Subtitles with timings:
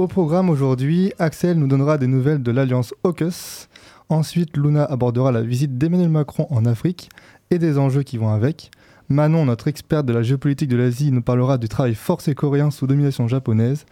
[0.00, 3.68] Au programme aujourd'hui, Axel nous donnera des nouvelles de l'alliance AUKUS.
[4.08, 7.10] Ensuite, Luna abordera la visite d'Emmanuel Macron en Afrique
[7.50, 8.70] et des enjeux qui vont avec.
[9.10, 12.86] Manon, notre experte de la géopolitique de l'Asie, nous parlera du travail forcé coréen sous
[12.86, 13.84] domination japonaise.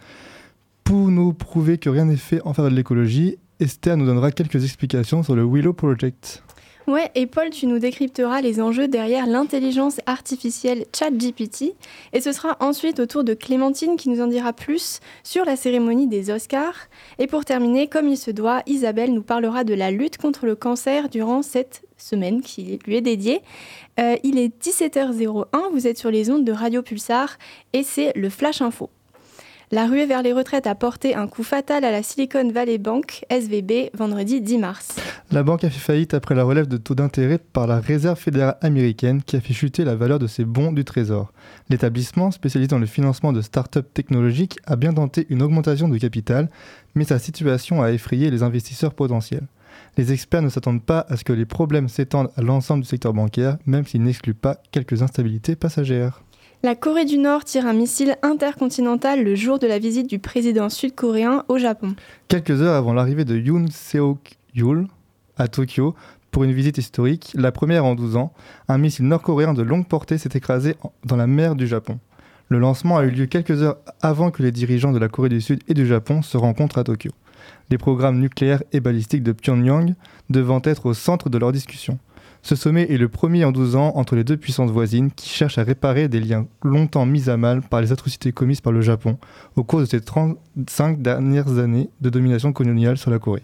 [0.83, 4.63] Pour nous prouver que rien n'est fait en faveur de l'écologie, Esther nous donnera quelques
[4.63, 6.41] explications sur le Willow Project.
[6.89, 11.75] Ouais, et Paul, tu nous décrypteras les enjeux derrière l'intelligence artificielle ChatGPT.
[12.13, 15.55] Et ce sera ensuite au tour de Clémentine qui nous en dira plus sur la
[15.55, 16.89] cérémonie des Oscars.
[17.19, 20.55] Et pour terminer, comme il se doit, Isabelle nous parlera de la lutte contre le
[20.55, 23.41] cancer durant cette semaine qui lui est dédiée.
[23.99, 27.37] Euh, il est 17h01, vous êtes sur les ondes de Radio Pulsar
[27.71, 28.89] et c'est le Flash Info.
[29.71, 33.23] La ruée vers les retraites a porté un coup fatal à la Silicon Valley Bank,
[33.29, 34.95] SVB, vendredi 10 mars.
[35.29, 38.57] La banque a fait faillite après la relève de taux d'intérêt par la Réserve fédérale
[38.61, 41.31] américaine qui a fait chuter la valeur de ses bons du Trésor.
[41.69, 46.49] L'établissement, spécialisé dans le financement de start-up technologiques, a bien tenté une augmentation de capital,
[46.95, 49.45] mais sa situation a effrayé les investisseurs potentiels.
[49.97, 53.13] Les experts ne s'attendent pas à ce que les problèmes s'étendent à l'ensemble du secteur
[53.13, 56.23] bancaire, même s'ils n'excluent pas quelques instabilités passagères.
[56.61, 60.67] La Corée du Nord tire un missile intercontinental le jour de la visite du président
[60.67, 61.95] sud-coréen au Japon.
[62.27, 64.87] Quelques heures avant l'arrivée de Yoon Seok-yul
[65.37, 65.95] à Tokyo
[66.31, 68.33] pour une visite historique, la première en 12 ans,
[68.67, 71.97] un missile nord-coréen de longue portée s'est écrasé dans la mer du Japon.
[72.49, 75.39] Le lancement a eu lieu quelques heures avant que les dirigeants de la Corée du
[75.39, 77.11] Sud et du Japon se rencontrent à Tokyo.
[77.69, 79.93] Les programmes nucléaires et balistiques de Pyongyang
[80.29, 81.99] devant être au centre de leur discussion.
[82.49, 85.59] Ce sommet est le premier en 12 ans entre les deux puissances voisines qui cherchent
[85.59, 89.19] à réparer des liens longtemps mis à mal par les atrocités commises par le Japon
[89.55, 93.43] au cours de ces 35 dernières années de domination coloniale sur la Corée.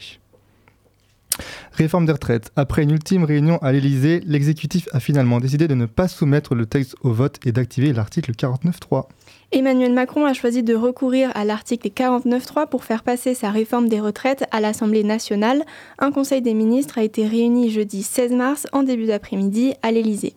[1.73, 2.51] Réforme des retraites.
[2.55, 6.65] Après une ultime réunion à l'Elysée, l'exécutif a finalement décidé de ne pas soumettre le
[6.65, 9.05] texte au vote et d'activer l'article 49.3.
[9.51, 13.99] Emmanuel Macron a choisi de recourir à l'article 49.3 pour faire passer sa réforme des
[13.99, 15.63] retraites à l'Assemblée nationale.
[15.99, 20.33] Un conseil des ministres a été réuni jeudi 16 mars en début d'après-midi à l'Elysée.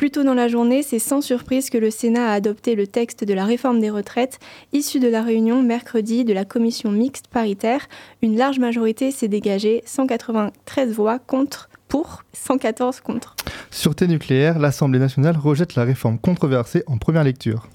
[0.00, 3.22] Plus tôt dans la journée, c'est sans surprise que le Sénat a adopté le texte
[3.22, 4.38] de la réforme des retraites
[4.72, 7.86] issu de la réunion mercredi de la commission mixte paritaire.
[8.22, 13.36] Une large majorité s'est dégagée, 193 voix contre pour, 114 contre.
[13.70, 17.68] Sûreté nucléaire, l'Assemblée nationale rejette la réforme controversée en première lecture.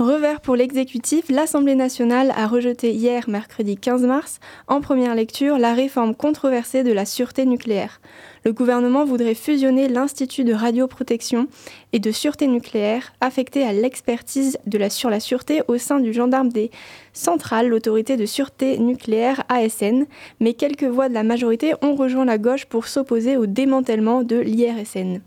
[0.00, 5.74] Revers pour l'exécutif, l'Assemblée nationale a rejeté hier, mercredi 15 mars, en première lecture, la
[5.74, 8.00] réforme controversée de la sûreté nucléaire.
[8.46, 11.48] Le gouvernement voudrait fusionner l'Institut de radioprotection
[11.92, 14.56] et de sûreté nucléaire, affecté à l'expertise
[14.88, 16.70] sur la sûreté au sein du gendarme des
[17.12, 20.06] centrales, l'autorité de sûreté nucléaire ASN,
[20.40, 24.36] mais quelques voix de la majorité ont rejoint la gauche pour s'opposer au démantèlement de
[24.36, 25.20] l'IRSN.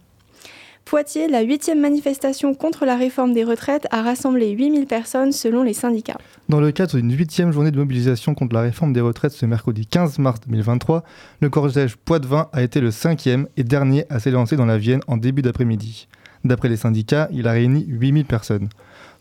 [0.85, 5.73] Poitiers, la huitième manifestation contre la réforme des retraites a rassemblé 8000 personnes selon les
[5.73, 6.17] syndicats.
[6.49, 9.87] Dans le cadre d'une huitième journée de mobilisation contre la réforme des retraites ce mercredi
[9.87, 11.03] 15 mars 2023,
[11.39, 15.17] le cortège Poitvin a été le cinquième et dernier à s'élancer dans la Vienne en
[15.17, 16.07] début d'après-midi.
[16.43, 18.69] D'après les syndicats, il a réuni 8000 personnes.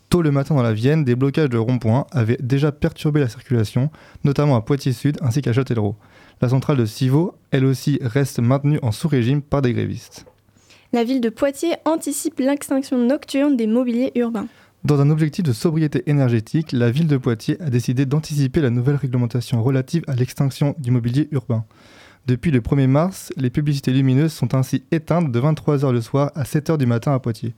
[0.09, 3.89] Tôt le matin dans la Vienne, des blocages de ronds-points avaient déjà perturbé la circulation,
[4.25, 5.95] notamment à Poitiers-Sud ainsi qu'à Châtellerault.
[6.41, 10.25] La centrale de Civaux, elle aussi, reste maintenue en sous-régime par des grévistes
[10.93, 14.47] la ville de Poitiers anticipe l'extinction nocturne des mobiliers urbains.
[14.83, 18.97] Dans un objectif de sobriété énergétique, la ville de Poitiers a décidé d'anticiper la nouvelle
[18.97, 21.65] réglementation relative à l'extinction du mobilier urbain.
[22.27, 26.43] Depuis le 1er mars, les publicités lumineuses sont ainsi éteintes de 23h le soir à
[26.43, 27.55] 7h du matin à Poitiers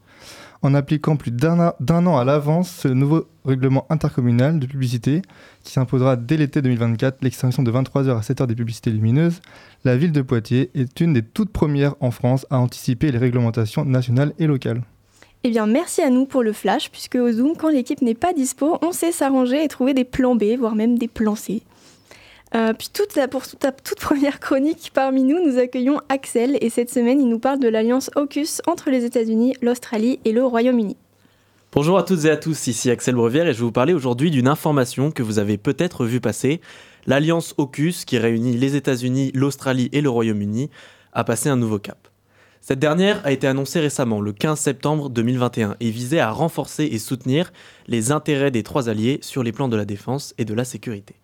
[0.66, 5.22] en appliquant plus d'un an à l'avance ce nouveau règlement intercommunal de publicité
[5.64, 9.42] qui s'imposera dès l'été 2024 l'extinction de 23h à 7h des publicités lumineuses,
[9.84, 13.86] la ville de Poitiers est une des toutes premières en France à anticiper les réglementations
[13.86, 14.81] nationales et locales.
[15.44, 18.34] Eh bien, merci à nous pour le flash, puisque au Zoom, quand l'équipe n'est pas
[18.34, 21.62] dispo, on sait s'arranger et trouver des plans B, voire même des plans C.
[22.55, 26.89] Euh, puis toute pour toute, toute première chronique parmi nous, nous accueillons Axel et cette
[26.89, 30.95] semaine il nous parle de l'alliance AUKUS entre les États-Unis, l'Australie et le Royaume-Uni.
[31.73, 34.31] Bonjour à toutes et à tous, ici Axel Brevière et je vais vous parler aujourd'hui
[34.31, 36.61] d'une information que vous avez peut-être vu passer.
[37.07, 40.69] L'alliance AUKUS, qui réunit les États-Unis, l'Australie et le Royaume-Uni,
[41.11, 42.08] a passé un nouveau cap.
[42.61, 46.99] Cette dernière a été annoncée récemment, le 15 septembre 2021, et visait à renforcer et
[46.99, 47.51] soutenir
[47.87, 51.16] les intérêts des trois alliés sur les plans de la défense et de la sécurité.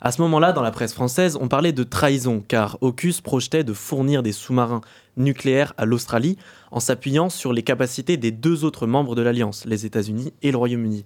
[0.00, 3.72] À ce moment-là, dans la presse française, on parlait de trahison, car AUKUS projetait de
[3.72, 4.80] fournir des sous-marins
[5.16, 6.38] nucléaires à l'Australie
[6.70, 10.56] en s'appuyant sur les capacités des deux autres membres de l'Alliance, les États-Unis et le
[10.56, 11.04] Royaume-Uni,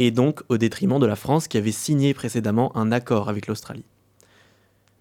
[0.00, 3.84] et donc au détriment de la France qui avait signé précédemment un accord avec l'Australie.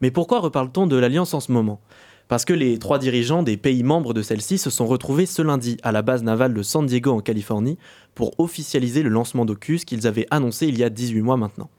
[0.01, 1.81] Mais pourquoi reparle-t-on de l'Alliance en ce moment?
[2.27, 5.77] Parce que les trois dirigeants des pays membres de celle-ci se sont retrouvés ce lundi
[5.81, 7.79] à la base navale de San Diego en Californie
[8.13, 11.69] pour officialiser le lancement d'AUKUS qu'ils avaient annoncé il y a 18 mois maintenant.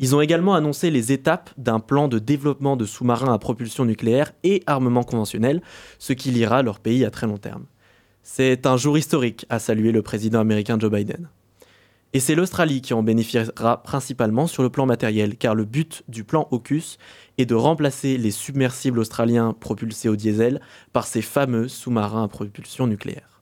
[0.00, 4.32] Ils ont également annoncé les étapes d'un plan de développement de sous-marins à propulsion nucléaire
[4.44, 5.60] et armement conventionnel,
[5.98, 7.66] ce qui liera leur pays à très long terme.
[8.22, 11.28] C'est un jour historique, a salué le président américain Joe Biden.
[12.14, 16.24] Et c'est l'Australie qui en bénéficiera principalement sur le plan matériel, car le but du
[16.24, 16.96] plan AUKUS
[17.36, 20.60] est de remplacer les submersibles australiens propulsés au diesel
[20.92, 23.37] par ces fameux sous-marins à propulsion nucléaire.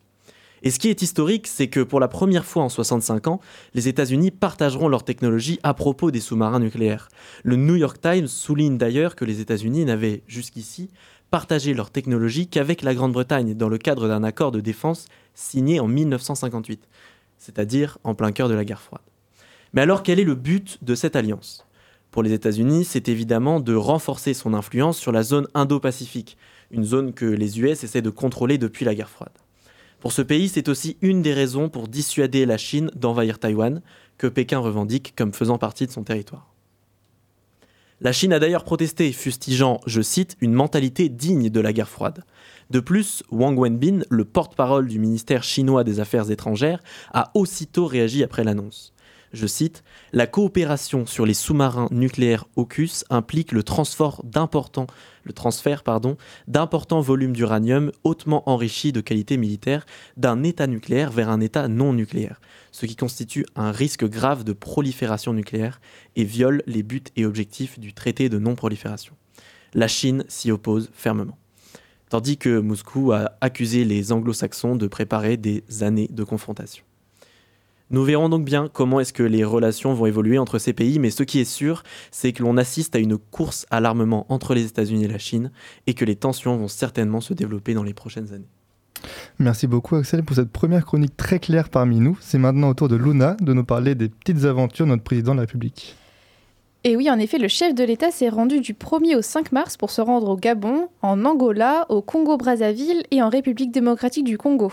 [0.63, 3.41] Et ce qui est historique, c'est que pour la première fois en 65 ans,
[3.75, 7.09] les États-Unis partageront leur technologie à propos des sous-marins nucléaires.
[7.45, 10.91] Le New York Times souligne d'ailleurs que les États-Unis n'avaient jusqu'ici
[11.31, 15.89] partagé leur technologie qu'avec la Grande-Bretagne dans le cadre d'un accord de défense signé en
[15.89, 16.87] 1958
[17.39, 19.03] c'est-à-dire en plein cœur de la guerre froide.
[19.73, 21.67] Mais alors quel est le but de cette alliance?
[22.11, 26.39] Pour les États-Unis, c'est évidemment de renforcer son influence sur la zone Indo-Pacifique,
[26.71, 29.33] une zone que les US essaient de contrôler depuis la guerre froide.
[30.01, 33.81] Pour ce pays, c'est aussi une des raisons pour dissuader la Chine d'envahir Taïwan,
[34.19, 36.53] que Pékin revendique comme faisant partie de son territoire.
[38.03, 42.25] La Chine a d'ailleurs protesté, fustigeant, je cite, une mentalité digne de la guerre froide.
[42.69, 46.83] De plus, Wang Wenbin, le porte-parole du ministère chinois des Affaires étrangères,
[47.15, 48.93] a aussitôt réagi après l'annonce.
[49.33, 49.83] Je cite
[50.13, 54.87] La coopération sur les sous-marins nucléaires AUKUS implique le, transfert d'importants
[57.01, 59.87] volumes d'uranium hautement enrichi de qualité militaire
[60.17, 62.41] d'un État nucléaire vers un État non nucléaire,
[62.73, 65.81] ce qui constitue un risque grave de prolifération nucléaire
[66.15, 69.15] et viole les buts et objectifs du traité de non-prolifération.
[69.75, 71.39] La Chine s'y oppose fermement
[72.09, 76.85] tandis que Moscou a accusé les anglo-saxons de préparer des années de confrontation.
[77.91, 81.11] Nous verrons donc bien comment est-ce que les relations vont évoluer entre ces pays, mais
[81.11, 84.67] ce qui est sûr, c'est que l'on assiste à une course à l'armement entre les
[84.67, 85.53] États-Unis et la Chine,
[85.87, 88.49] et que les tensions vont certainement se développer dans les prochaines années.
[89.39, 92.19] Merci beaucoup Axel pour cette première chronique très claire parmi nous.
[92.21, 95.33] C'est maintenant au tour de Luna de nous parler des petites aventures de notre président
[95.33, 95.95] de la République.
[96.83, 99.77] Et oui, en effet, le chef de l'État s'est rendu du 1er au 5 mars
[99.77, 104.73] pour se rendre au Gabon, en Angola, au Congo-Brazzaville et en République démocratique du Congo.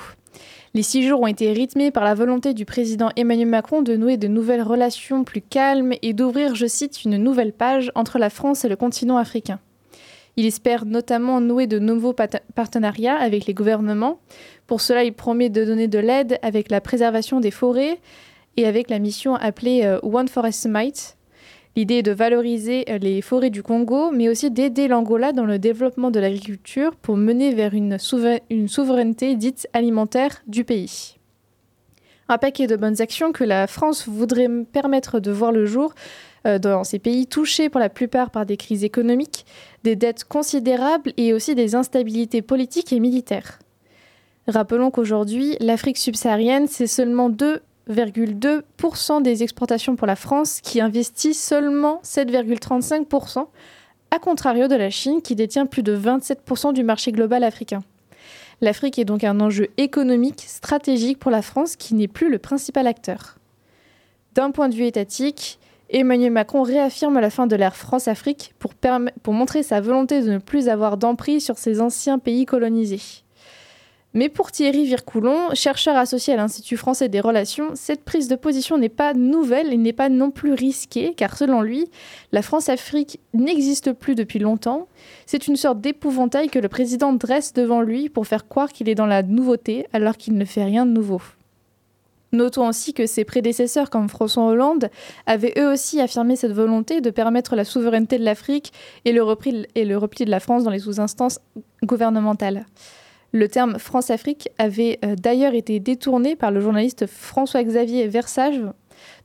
[0.76, 4.18] Les six jours ont été rythmés par la volonté du président Emmanuel Macron de nouer
[4.18, 8.66] de nouvelles relations plus calmes et d'ouvrir, je cite, une nouvelle page entre la France
[8.66, 9.60] et le continent africain.
[10.36, 12.16] Il espère notamment nouer de nouveaux
[12.56, 14.18] partenariats avec les gouvernements.
[14.66, 18.00] Pour cela, il promet de donner de l'aide avec la préservation des forêts
[18.58, 20.94] et avec la mission appelée euh, One Forest Summit,
[21.76, 26.12] L'idée est de valoriser les forêts du Congo, mais aussi d'aider l'Angola dans le développement
[26.12, 31.16] de l'agriculture pour mener vers une, souveraineté dite alimentaire du pays.
[32.30, 35.94] Un paquet de bonnes actions que la France voudrait permettre de voir le jour
[36.46, 39.46] euh, dans ces pays touchés pour la plupart par des crises économiques,
[39.84, 43.60] des dettes considérables et aussi des instabilités politiques et militaires.
[44.48, 51.34] Rappelons qu'aujourd'hui, l'Afrique subsaharienne, c'est seulement 2 7,2% des exportations pour la France, qui investit
[51.34, 53.48] seulement 7,35%,
[54.12, 57.84] à contrario de la Chine, qui détient plus de 27% du marché global africain.
[58.62, 62.88] L'Afrique est donc un enjeu économique stratégique pour la France, qui n'est plus le principal
[62.88, 63.38] acteur.
[64.36, 65.60] D'un point de vue étatique,
[65.90, 68.74] Emmanuel Macron réaffirme la fin de l'ère France-Afrique pour,
[69.22, 73.23] pour montrer sa volonté de ne plus avoir d'emprise sur ces anciens pays colonisés.
[74.16, 78.78] Mais pour Thierry Vircoulon, chercheur associé à l'Institut français des relations, cette prise de position
[78.78, 81.90] n'est pas nouvelle et n'est pas non plus risquée, car selon lui,
[82.32, 84.88] la France-Afrique n'existe plus depuis longtemps.
[85.26, 88.94] C'est une sorte d'épouvantail que le président dresse devant lui pour faire croire qu'il est
[88.94, 91.22] dans la nouveauté alors qu'il ne fait rien de nouveau.
[92.34, 94.90] Notons aussi que ses prédécesseurs comme François Hollande
[95.26, 98.74] avaient eux aussi affirmé cette volonté de permettre la souveraineté de l'Afrique
[99.06, 99.66] et, le repli
[100.26, 101.40] de la France dans les sous-instances
[101.84, 102.66] gouvernementales.
[103.36, 108.62] Le terme France-Afrique avait euh, d'ailleurs été détourné par le journaliste François-Xavier Versage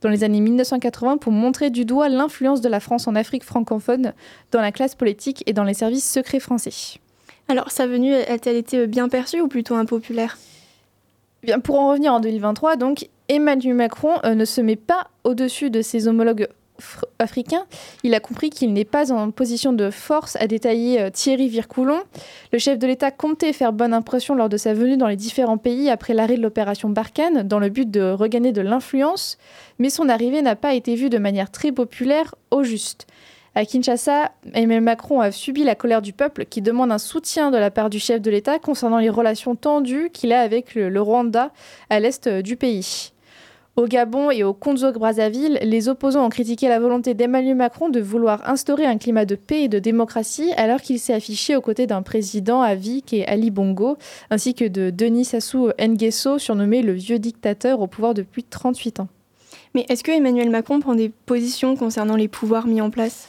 [0.01, 4.15] dans les années 1980 pour montrer du doigt l'influence de la France en Afrique francophone
[4.51, 6.99] dans la classe politique et dans les services secrets français.
[7.49, 10.39] Alors, sa venue a-t-elle été bien perçue ou plutôt impopulaire?
[11.43, 15.69] Bien, pour en revenir en 2023, donc Emmanuel Macron euh, ne se met pas au-dessus
[15.69, 16.49] de ses homologues
[17.19, 17.65] africain,
[18.05, 22.01] il a compris qu'il n'est pas en position de force, a détaillé euh, Thierry Vircoulon.
[22.53, 25.59] Le chef de l'État comptait faire bonne impression lors de sa venue dans les différents
[25.59, 29.39] pays après l'arrêt de l'opération Barkhane, dans le but de regagner de l'influence,
[29.79, 33.07] mais son arrivée n'a pas été vue de manière très populaire au juste.
[33.55, 37.59] À Kinshasa, Emmanuel Macron a subi la colère du peuple qui demande un soutien de
[37.59, 41.51] la part du chef de l'État concernant les relations tendues qu'il a avec le Rwanda
[41.91, 43.13] à l'est du pays.
[43.79, 48.43] Au Gabon et au Congo-Brazzaville, les opposants ont critiqué la volonté d'Emmanuel Macron de vouloir
[48.51, 52.03] instaurer un climat de paix et de démocratie alors qu'il s'est affiché aux côtés d'un
[52.03, 53.97] président à vie qui Ali Bongo,
[54.31, 59.09] ainsi que de Denis Sassou Nguesso, surnommé le vieux dictateur au pouvoir depuis 38 ans.
[59.77, 63.29] Mais est-ce que Emmanuel Macron prend des positions concernant les pouvoirs mis en place?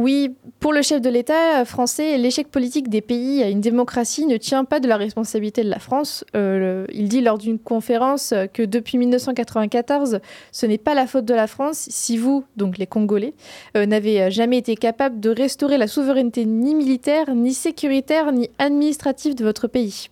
[0.00, 4.38] Oui, pour le chef de l'État français, l'échec politique des pays à une démocratie ne
[4.38, 6.24] tient pas de la responsabilité de la France.
[6.34, 10.20] Euh, il dit lors d'une conférence que depuis 1994,
[10.52, 13.34] ce n'est pas la faute de la France si vous, donc les Congolais,
[13.76, 19.34] euh, n'avez jamais été capable de restaurer la souveraineté ni militaire, ni sécuritaire, ni administrative
[19.34, 20.08] de votre pays.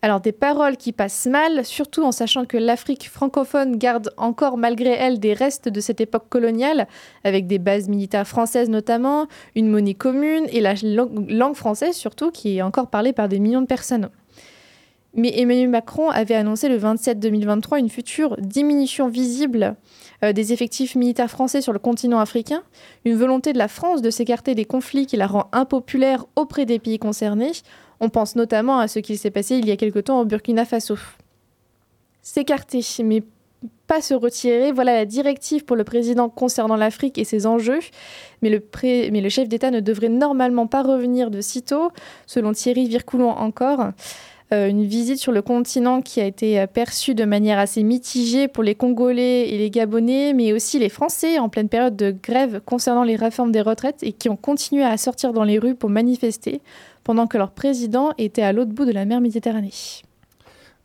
[0.00, 4.90] Alors des paroles qui passent mal, surtout en sachant que l'Afrique francophone garde encore malgré
[4.90, 6.86] elle des restes de cette époque coloniale,
[7.24, 9.26] avec des bases militaires françaises notamment,
[9.56, 13.60] une monnaie commune et la langue française surtout qui est encore parlée par des millions
[13.62, 14.08] de personnes.
[15.14, 19.74] Mais Emmanuel Macron avait annoncé le 27 2023 une future diminution visible
[20.22, 22.62] euh, des effectifs militaires français sur le continent africain,
[23.04, 26.78] une volonté de la France de s'écarter des conflits qui la rend impopulaire auprès des
[26.78, 27.52] pays concernés,
[28.00, 30.64] on pense notamment à ce qui s'est passé il y a quelque temps au Burkina
[30.64, 30.96] Faso.
[32.22, 33.22] S'écarter, mais
[33.86, 37.80] pas se retirer, voilà la directive pour le président concernant l'Afrique et ses enjeux.
[38.42, 41.90] Mais le, mais le chef d'État ne devrait normalement pas revenir de sitôt,
[42.26, 43.92] selon Thierry Vircoulon encore.
[44.52, 48.62] Euh, une visite sur le continent qui a été perçue de manière assez mitigée pour
[48.62, 53.02] les Congolais et les Gabonais, mais aussi les Français en pleine période de grève concernant
[53.02, 56.62] les réformes des retraites et qui ont continué à sortir dans les rues pour manifester
[57.04, 59.72] pendant que leur président était à l'autre bout de la mer Méditerranée.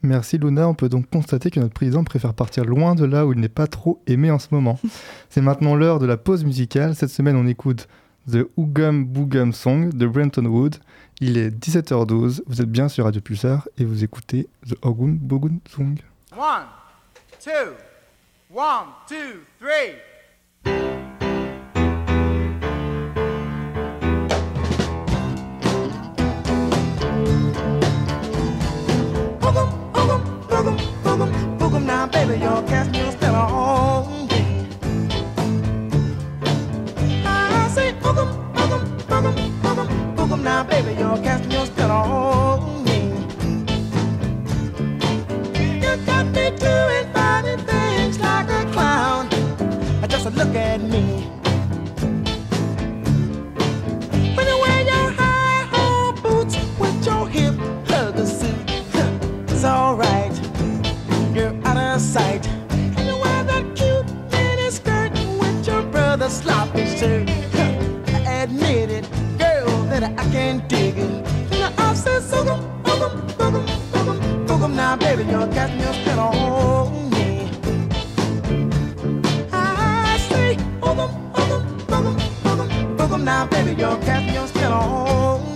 [0.06, 3.32] Merci Luna, on peut donc constater que notre président préfère partir loin de là où
[3.32, 4.78] il n'est pas trop aimé en ce moment.
[5.30, 6.94] C'est maintenant l'heure de la pause musicale.
[6.94, 7.88] Cette semaine, on écoute
[8.30, 10.78] The Oogum Boogum Song de Brenton Wood.
[11.20, 15.60] Il est 17h12, vous êtes bien sur Radio Pulsar et vous écoutez The Oogum Boogum
[15.70, 15.98] Song.
[16.36, 16.66] One,
[17.40, 17.74] two,
[18.50, 19.96] one, two, three.
[32.12, 33.93] baby, you're casting your spell on
[39.24, 40.42] boogum, boogum.
[40.44, 43.00] Now, baby, you're casting your spell on me.
[45.84, 49.30] You got me doing funny things like a clown.
[50.10, 51.06] Just a look at me.
[54.36, 57.56] When you wear your high boots with your hip
[58.28, 58.72] suit,
[59.50, 60.34] it's alright
[62.00, 62.48] sight.
[62.70, 66.93] And you wear that cute mini skirt with your brother's sloppy
[70.34, 71.12] can't dig it.
[71.52, 74.74] And I say, boogum, boogum, boogum, boogum, boogum.
[74.74, 77.52] Now, baby, you're casting your spell on me.
[79.52, 83.24] I say, boogum, boogum, boogum, boogum, boogum.
[83.24, 85.53] Now, baby, you're casting your spell on me.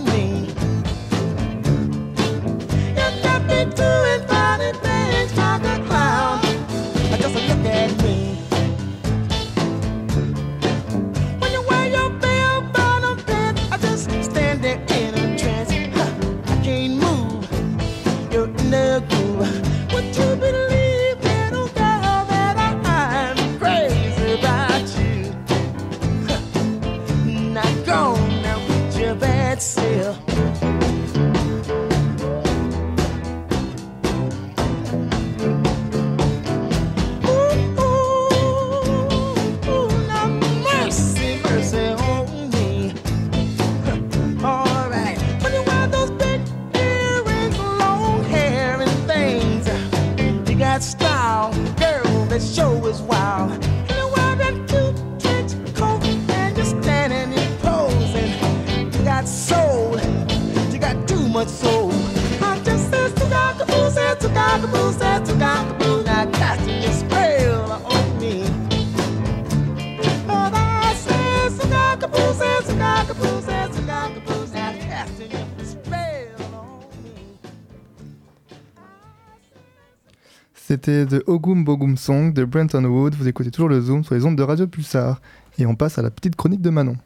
[80.88, 83.14] C'était The Ogum Bogum Song de Brenton Wood.
[83.14, 85.20] Vous écoutez toujours le Zoom sur les ondes de Radio Pulsar.
[85.58, 86.96] Et on passe à la petite chronique de Manon.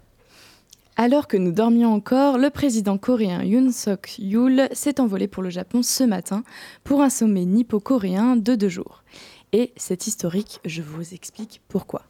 [0.96, 5.50] Alors que nous dormions encore, le président coréen Yoon Suk Yeol s'est envolé pour le
[5.50, 6.44] Japon ce matin
[6.84, 9.02] pour un sommet nippo-coréen de deux jours.
[9.52, 12.02] Et c'est historique, je vous explique pourquoi.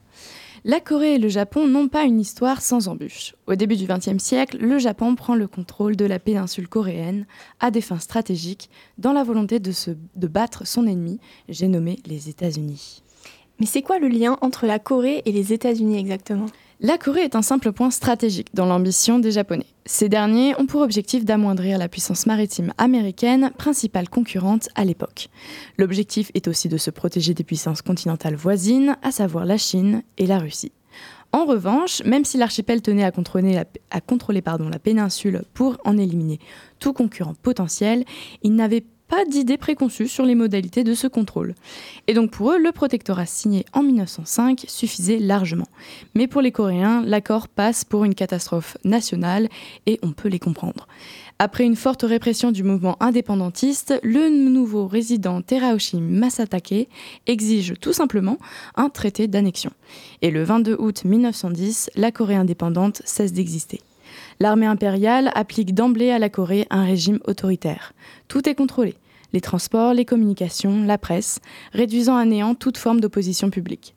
[0.65, 3.35] La Corée et le Japon n'ont pas une histoire sans embûches.
[3.47, 7.25] Au début du XXe siècle, le Japon prend le contrôle de la péninsule coréenne
[7.59, 11.99] à des fins stratégiques dans la volonté de, se, de battre son ennemi, j'ai nommé
[12.05, 13.03] les États-Unis.
[13.59, 16.45] Mais c'est quoi le lien entre la Corée et les États-Unis exactement?
[16.85, 19.67] La Corée est un simple point stratégique dans l'ambition des Japonais.
[19.85, 25.29] Ces derniers ont pour objectif d'amoindrir la puissance maritime américaine, principale concurrente à l'époque.
[25.77, 30.25] L'objectif est aussi de se protéger des puissances continentales voisines, à savoir la Chine et
[30.25, 30.73] la Russie.
[31.31, 36.39] En revanche, même si l'archipel tenait à contrôler, la, péninsule pour en éliminer
[36.79, 38.03] tout concurrent potentiel,
[38.43, 38.83] il n'avait
[39.13, 41.53] pas d'idée préconçue sur les modalités de ce contrôle.
[42.07, 45.67] Et donc pour eux, le protectorat signé en 1905 suffisait largement.
[46.15, 49.49] Mais pour les Coréens, l'accord passe pour une catastrophe nationale
[49.85, 50.87] et on peut les comprendre.
[51.37, 56.89] Après une forte répression du mouvement indépendantiste, le nouveau résident Teraoshi Masatake
[57.27, 58.39] exige tout simplement
[58.73, 59.73] un traité d'annexion.
[60.23, 63.79] Et le 22 août 1910, la Corée indépendante cesse d'exister.
[64.39, 67.93] L'armée impériale applique d'emblée à la Corée un régime autoritaire.
[68.27, 68.95] Tout est contrôlé
[69.33, 71.39] les transports, les communications, la presse,
[71.73, 73.95] réduisant à néant toute forme d'opposition publique.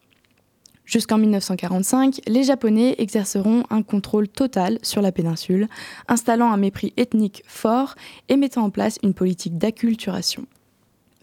[0.86, 5.68] Jusqu'en 1945, les Japonais exerceront un contrôle total sur la péninsule,
[6.06, 7.96] installant un mépris ethnique fort
[8.28, 10.46] et mettant en place une politique d'acculturation.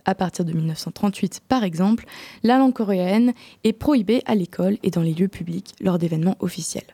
[0.06, 2.06] À partir de 1938, par exemple,
[2.44, 6.94] la langue coréenne est prohibée à l'école et dans les lieux publics lors d'événements officiels.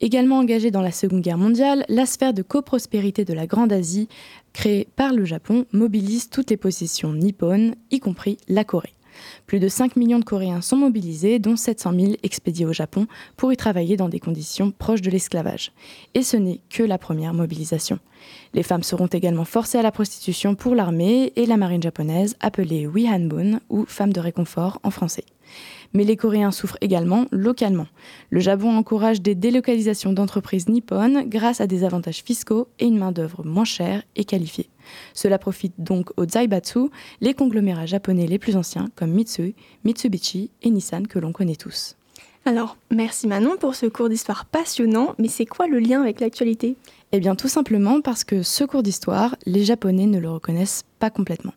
[0.00, 4.08] Également engagée dans la Seconde Guerre mondiale, la sphère de coprospérité de la Grande Asie,
[4.52, 8.94] créée par le Japon, mobilise toutes les possessions nippones, y compris la Corée.
[9.46, 13.52] Plus de 5 millions de Coréens sont mobilisés, dont 700 000 expédiés au Japon pour
[13.52, 15.72] y travailler dans des conditions proches de l'esclavage.
[16.14, 17.98] Et ce n'est que la première mobilisation.
[18.54, 22.86] Les femmes seront également forcées à la prostitution pour l'armée et la marine japonaise, appelée
[22.86, 25.24] Wihanbun ou femme de réconfort en français
[25.92, 27.86] mais les Coréens souffrent également localement.
[28.30, 33.44] Le Japon encourage des délocalisations d'entreprises nippones grâce à des avantages fiscaux et une main-d'œuvre
[33.44, 34.70] moins chère et qualifiée.
[35.14, 36.90] Cela profite donc aux Zaibatsu,
[37.20, 39.54] les conglomérats japonais les plus anciens comme Mitsui,
[39.84, 41.96] Mitsubishi et Nissan que l'on connaît tous.
[42.44, 46.76] Alors, merci Manon pour ce cours d'histoire passionnant, mais c'est quoi le lien avec l'actualité?
[47.12, 51.10] Eh bien, tout simplement parce que ce cours d'histoire, les Japonais ne le reconnaissent pas
[51.10, 51.52] complètement.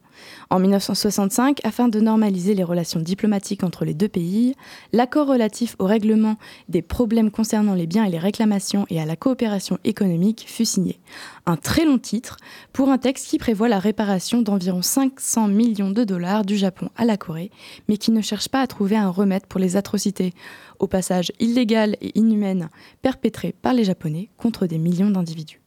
[0.50, 4.56] En 1965, afin de normaliser les relations diplomatiques entre les deux pays,
[4.94, 6.36] l'accord relatif au règlement
[6.70, 11.00] des problèmes concernant les biens et les réclamations et à la coopération économique fut signé.
[11.46, 12.38] Un très long titre
[12.74, 17.06] pour un texte qui prévoit la réparation d'environ 500 millions de dollars du Japon à
[17.06, 17.52] la Corée,
[17.88, 20.34] mais qui ne cherche pas à trouver un remède pour les atrocités,
[20.80, 22.70] au passage illégales et inhumaines,
[23.02, 25.61] perpétrées par les Japonais contre des millions d'individus.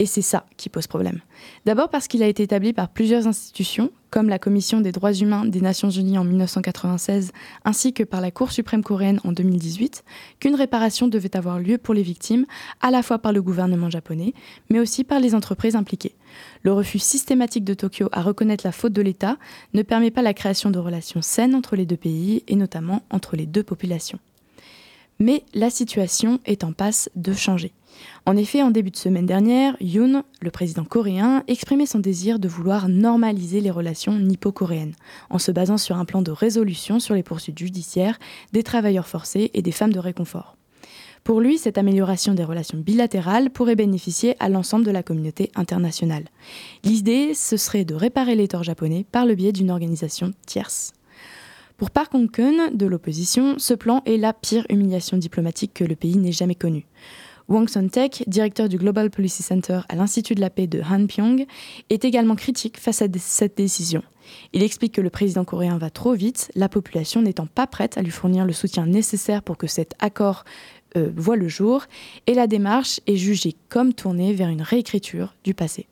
[0.00, 1.20] Et c'est ça qui pose problème.
[1.66, 5.44] D'abord parce qu'il a été établi par plusieurs institutions, comme la Commission des droits humains
[5.44, 7.30] des Nations Unies en 1996,
[7.64, 10.04] ainsi que par la Cour suprême coréenne en 2018,
[10.40, 12.44] qu'une réparation devait avoir lieu pour les victimes,
[12.80, 14.34] à la fois par le gouvernement japonais,
[14.68, 16.16] mais aussi par les entreprises impliquées.
[16.62, 19.36] Le refus systématique de Tokyo à reconnaître la faute de l'État
[19.74, 23.36] ne permet pas la création de relations saines entre les deux pays, et notamment entre
[23.36, 24.18] les deux populations.
[25.18, 27.72] Mais la situation est en passe de changer.
[28.26, 32.48] En effet, en début de semaine dernière, Yoon, le président coréen, exprimait son désir de
[32.48, 34.94] vouloir normaliser les relations nippo-coréennes,
[35.30, 38.18] en se basant sur un plan de résolution sur les poursuites judiciaires
[38.52, 40.56] des travailleurs forcés et des femmes de réconfort.
[41.22, 46.24] Pour lui, cette amélioration des relations bilatérales pourrait bénéficier à l'ensemble de la communauté internationale.
[46.82, 50.92] L'idée, ce serait de réparer les torts japonais par le biais d'une organisation tierce.
[51.76, 56.16] Pour Park Hong-keun, de l'opposition, ce plan est la pire humiliation diplomatique que le pays
[56.16, 56.86] n'ait jamais connue.
[57.48, 61.46] Wang Son-tek, directeur du Global Policy Center à l'Institut de la paix de Hanpyeong,
[61.90, 64.04] est également critique face à cette décision.
[64.52, 68.02] Il explique que le président coréen va trop vite, la population n'étant pas prête à
[68.02, 70.44] lui fournir le soutien nécessaire pour que cet accord
[70.96, 71.86] euh, voit le jour,
[72.28, 75.88] et la démarche est jugée comme tournée vers une réécriture du passé.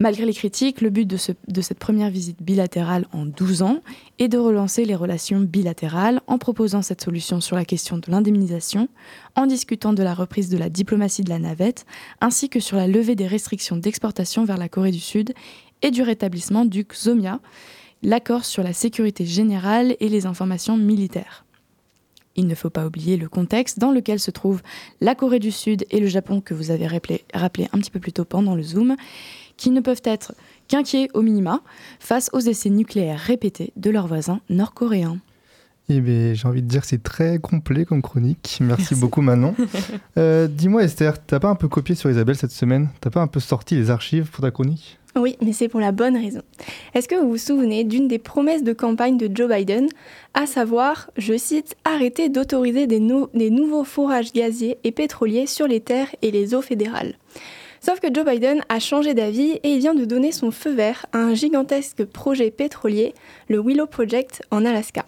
[0.00, 3.80] Malgré les critiques, le but de, cette première visite bilatérale en 12 ans
[4.20, 8.88] est de relancer les relations bilatérales en proposant cette solution sur la question de l'indemnisation,
[9.34, 11.84] en discutant de la reprise de la diplomatie de la navette,
[12.20, 15.34] ainsi que sur la levée des restrictions d'exportation vers la Corée du Sud
[15.82, 17.40] et du rétablissement du XOMIA,
[18.04, 21.44] l'accord sur la sécurité générale et les informations militaires.
[22.36, 24.62] Il ne faut pas oublier le contexte dans lequel se trouvent
[25.00, 27.98] la Corée du Sud et le Japon que vous avez rappelé, rappelé un petit peu
[27.98, 28.94] plus tôt pendant le Zoom,
[29.58, 30.32] qui ne peuvent être
[30.68, 31.60] qu'inquiets au minima
[32.00, 35.18] face aux essais nucléaires répétés de leurs voisins nord-coréens.
[35.90, 38.58] Eh bien, j'ai envie de dire que c'est très complet comme chronique.
[38.60, 39.54] Merci, beaucoup Manon.
[40.16, 42.88] Euh, dis-moi Esther, t'as pas un peu copié sur Isabelle cette semaine?
[43.00, 44.98] T'as pas un peu sorti les archives pour ta chronique?
[45.16, 46.42] Oui, mais c'est pour la bonne raison.
[46.94, 49.88] Est-ce que vous vous souvenez d'une des promesses de campagne de Joe Biden,
[50.34, 53.00] à savoir, je cite, arrêter d'autoriser des,
[53.34, 57.14] des nouveaux fourrages gaziers et pétroliers sur les terres et les eaux fédérales
[57.80, 61.06] Sauf que Joe Biden a changé d'avis et il vient de donner son feu vert
[61.12, 63.14] à un gigantesque projet pétrolier,
[63.48, 65.04] le Willow Project en Alaska.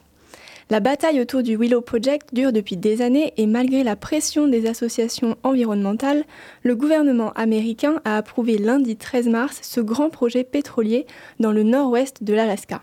[0.71, 4.69] La bataille autour du Willow Project dure depuis des années et malgré la pression des
[4.69, 6.23] associations environnementales,
[6.63, 11.07] le gouvernement américain a approuvé lundi 13 mars ce grand projet pétrolier
[11.41, 12.83] dans le nord-ouest de l'Alaska.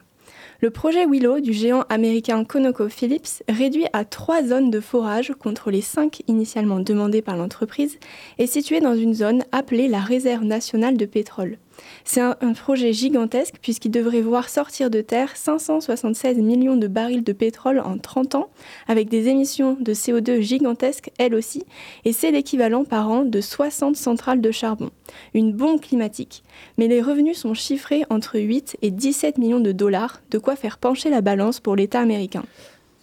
[0.60, 5.82] Le projet Willow du géant américain ConocoPhillips réduit à trois zones de forage contre les
[5.82, 8.00] cinq initialement demandées par l'entreprise
[8.40, 11.60] est situé dans une zone appelée la réserve nationale de pétrole.
[12.06, 17.34] C'est un, projet gigantesque puisqu'il devrait voir sortir de terre 576 millions de barils de
[17.34, 18.50] pétrole en 30 ans,
[18.88, 21.64] avec des émissions de CO2 gigantesques elles aussi,
[22.06, 24.90] et c'est l'équivalent par an de 60 centrales de charbon.
[25.34, 26.44] Une bombe climatique.
[26.78, 30.78] Mais les revenus sont chiffrés entre 8 et 17 millions de dollars, de quoi faire
[30.78, 32.44] pencher la balance pour l'État américain.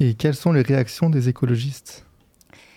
[0.00, 2.03] Et quelles sont les réactions des écologistes?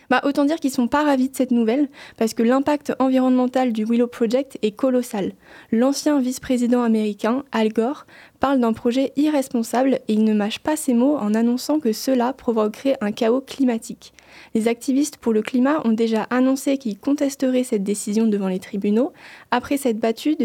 [0.09, 3.85] Bah, autant dire qu'ils sont pas ravis de cette nouvelle, parce que l'impact environnemental du
[3.85, 5.33] Willow Project est colossal.
[5.71, 8.05] L'ancien vice-président américain, Al Gore,
[8.39, 12.33] parle d'un projet irresponsable et il ne mâche pas ses mots en annonçant que cela
[12.33, 14.13] provoquerait un chaos climatique.
[14.53, 19.13] Les activistes pour le climat ont déjà annoncé qu'ils contesteraient cette décision devant les tribunaux,
[19.51, 20.37] après s'être battus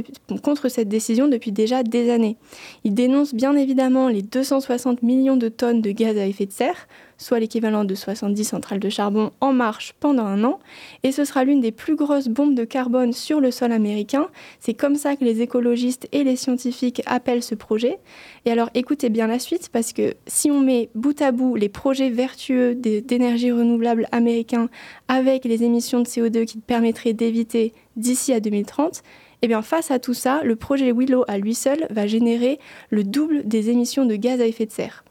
[0.42, 2.36] contre cette décision depuis déjà des années.
[2.84, 6.86] Ils dénoncent bien évidemment les 260 millions de tonnes de gaz à effet de serre,
[7.22, 10.58] soit l'équivalent de 70 centrales de charbon en marche pendant un an,
[11.02, 14.28] et ce sera l'une des plus grosses bombes de carbone sur le sol américain.
[14.60, 17.98] C'est comme ça que les écologistes et les scientifiques appellent ce projet.
[18.44, 21.68] Et alors écoutez bien la suite, parce que si on met bout à bout les
[21.68, 24.68] projets vertueux d'énergie renouvelable américains
[25.08, 29.02] avec les émissions de CO2 qui permettraient d'éviter d'ici à 2030,
[29.42, 33.02] eh bien, face à tout ça, le projet Willow à lui seul va générer le
[33.02, 35.04] double des émissions de gaz à effet de serre.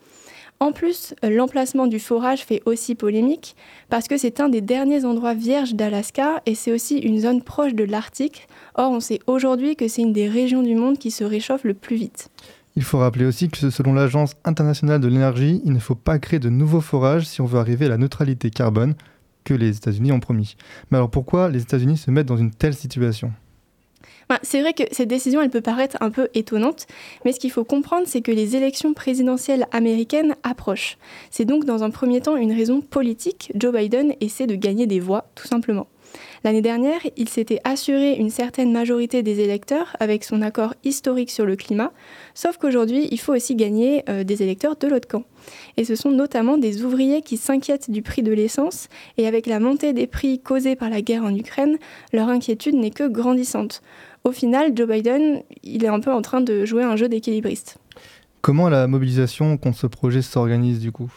[0.61, 3.55] En plus, l'emplacement du forage fait aussi polémique
[3.89, 7.73] parce que c'est un des derniers endroits vierges d'Alaska et c'est aussi une zone proche
[7.73, 8.47] de l'Arctique.
[8.75, 11.73] Or, on sait aujourd'hui que c'est une des régions du monde qui se réchauffe le
[11.73, 12.29] plus vite.
[12.75, 16.39] Il faut rappeler aussi que selon l'Agence internationale de l'énergie, il ne faut pas créer
[16.39, 18.93] de nouveaux forages si on veut arriver à la neutralité carbone
[19.43, 20.57] que les États-Unis ont promis.
[20.91, 23.33] Mais alors pourquoi les États-Unis se mettent dans une telle situation?
[24.43, 26.87] C'est vrai que cette décision, elle peut paraître un peu étonnante,
[27.25, 30.97] mais ce qu'il faut comprendre, c'est que les élections présidentielles américaines approchent.
[31.29, 33.51] C'est donc dans un premier temps une raison politique.
[33.55, 35.87] Joe Biden essaie de gagner des voix, tout simplement.
[36.43, 41.45] L'année dernière, il s'était assuré une certaine majorité des électeurs avec son accord historique sur
[41.45, 41.93] le climat,
[42.33, 45.23] sauf qu'aujourd'hui, il faut aussi gagner euh, des électeurs de l'autre camp.
[45.77, 49.59] Et ce sont notamment des ouvriers qui s'inquiètent du prix de l'essence, et avec la
[49.59, 51.77] montée des prix causée par la guerre en Ukraine,
[52.11, 53.81] leur inquiétude n'est que grandissante.
[54.23, 57.77] Au final, Joe Biden, il est un peu en train de jouer un jeu d'équilibriste.
[58.41, 61.11] Comment la mobilisation contre ce projet s'organise du coup?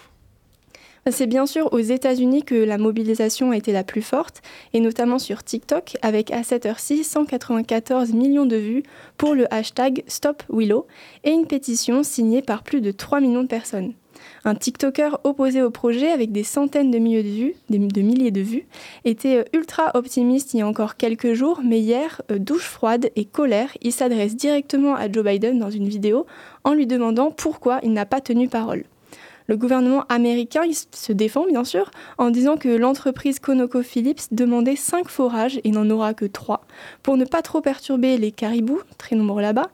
[1.10, 4.40] C'est bien sûr aux États-Unis que la mobilisation a été la plus forte,
[4.72, 8.82] et notamment sur TikTok, avec à cette heure-ci 194 millions de vues
[9.18, 10.86] pour le hashtag Stop Willow
[11.24, 13.92] et une pétition signée par plus de 3 millions de personnes.
[14.46, 18.42] Un TikToker opposé au projet avec des centaines de milliers de vues, de milliers de
[18.42, 18.66] vues
[19.06, 23.10] était euh, ultra optimiste il y a encore quelques jours, mais hier, euh, douche froide
[23.16, 26.26] et colère, il s'adresse directement à Joe Biden dans une vidéo
[26.62, 28.84] en lui demandant pourquoi il n'a pas tenu parole.
[29.46, 35.60] Le gouvernement américain se défend bien sûr en disant que l'entreprise ConocoPhillips demandait 5 forages
[35.64, 36.62] et n'en aura que 3
[37.02, 39.68] pour ne pas trop perturber les caribous, très nombreux là-bas,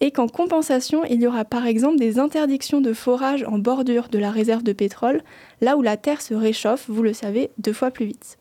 [0.00, 4.18] et qu'en compensation, il y aura par exemple des interdictions de forage en bordure de
[4.18, 5.22] la réserve de pétrole,
[5.60, 8.38] là où la Terre se réchauffe, vous le savez, deux fois plus vite.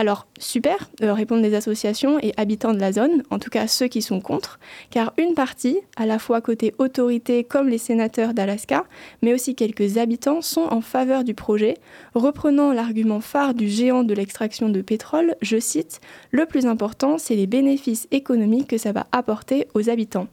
[0.00, 3.88] Alors, super, euh, répondent les associations et habitants de la zone, en tout cas ceux
[3.88, 8.84] qui sont contre, car une partie, à la fois côté autorité comme les sénateurs d'Alaska,
[9.22, 11.74] mais aussi quelques habitants, sont en faveur du projet,
[12.14, 17.34] reprenant l'argument phare du géant de l'extraction de pétrole, je cite, Le plus important, c'est
[17.34, 20.28] les bénéfices économiques que ça va apporter aux habitants.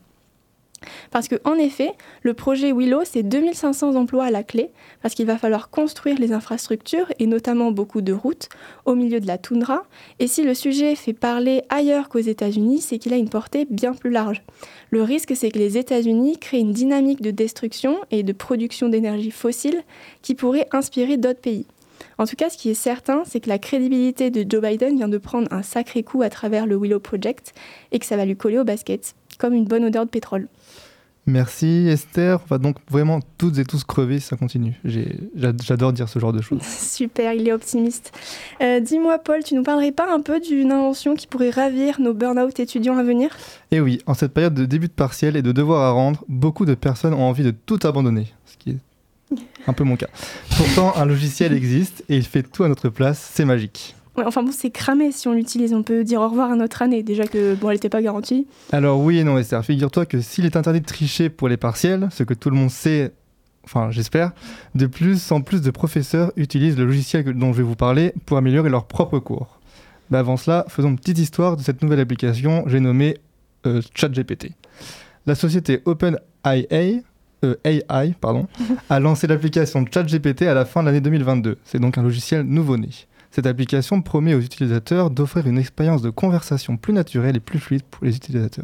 [1.12, 4.72] Parce qu'en effet, le projet Willow, c'est 2500 emplois à la clé,
[5.02, 8.50] parce qu'il va falloir construire les infrastructures, et notamment beaucoup de routes,
[8.86, 9.84] au milieu de la toundra.
[10.20, 13.94] Et si le sujet fait parler ailleurs qu'aux États-Unis, c'est qu'il a une portée bien
[13.94, 14.42] plus large.
[14.92, 19.32] Le risque, c'est que les États-Unis créent une dynamique de destruction et de production d'énergie
[19.32, 19.84] fossile
[20.22, 21.66] qui pourrait inspirer d'autres pays.
[22.18, 25.08] En tout cas, ce qui est certain, c'est que la crédibilité de Joe Biden vient
[25.08, 27.54] de prendre un sacré coup à travers le Willow Project
[27.92, 30.48] et que ça va lui coller au basket, comme une bonne odeur de pétrole.
[31.28, 32.40] Merci Esther.
[32.44, 34.80] On va donc vraiment toutes et tous crever si ça continue.
[34.84, 36.62] J'adore dire ce genre de choses.
[36.80, 38.12] Super, il est optimiste.
[38.62, 42.14] Euh, dis-moi Paul, tu nous parlerais pas un peu d'une invention qui pourrait ravir nos
[42.14, 43.36] burn-out étudiants à venir?
[43.72, 46.66] Eh oui, en cette période de début de partiel et de devoir à rendre, beaucoup
[46.66, 50.08] de personnes ont envie de tout abandonner, ce qui est un peu mon cas.
[50.58, 54.52] Pourtant, un logiciel existe et il fait tout à notre place, c'est magique enfin bon,
[54.52, 55.74] c'est cramé si on l'utilise.
[55.74, 58.48] On peut dire au revoir à notre année, déjà que bon, elle n'était pas garantie.
[58.72, 59.64] Alors oui et non, Esther.
[59.64, 62.72] Figure-toi que s'il est interdit de tricher pour les partiels, ce que tout le monde
[62.72, 63.12] sait
[63.66, 64.32] enfin j'espère.
[64.76, 68.38] De plus en plus de professeurs utilisent le logiciel dont je vais vous parler pour
[68.38, 69.60] améliorer leur propre cours.
[70.12, 73.18] Mais avant cela, faisons une petite histoire de cette nouvelle application, j'ai nommé
[73.66, 74.52] euh, ChatGPT.
[75.26, 77.02] La société OpenAI
[77.44, 78.48] euh, AI, pardon,
[78.90, 81.58] a lancé l'application ChatGPT à la fin de l'année 2022.
[81.66, 82.90] C'est donc un logiciel nouveau-né.
[83.36, 87.84] Cette application promet aux utilisateurs d'offrir une expérience de conversation plus naturelle et plus fluide
[87.84, 88.64] pour les utilisateurs.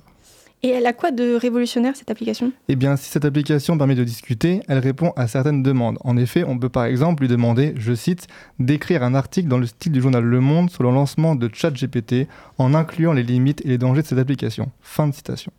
[0.63, 2.53] Et elle a quoi de révolutionnaire cette application?
[2.69, 5.97] Eh bien, si cette application permet de discuter, elle répond à certaines demandes.
[6.05, 8.27] En effet, on peut par exemple lui demander, je cite,
[8.59, 12.29] d'écrire un article dans le style du journal Le Monde sur le lancement de ChatGPT
[12.57, 14.71] en incluant les limites et les dangers de cette application.
[14.79, 15.51] Fin de citation.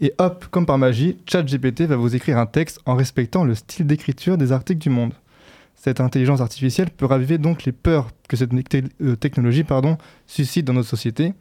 [0.00, 3.86] Et hop, comme par magie, ChatGPT va vous écrire un texte en respectant le style
[3.86, 5.12] d'écriture des articles du Monde.
[5.76, 8.50] Cette intelligence artificielle peut raviver donc les peurs que cette
[9.00, 9.64] euh, technologie
[10.26, 11.34] suscite dans notre société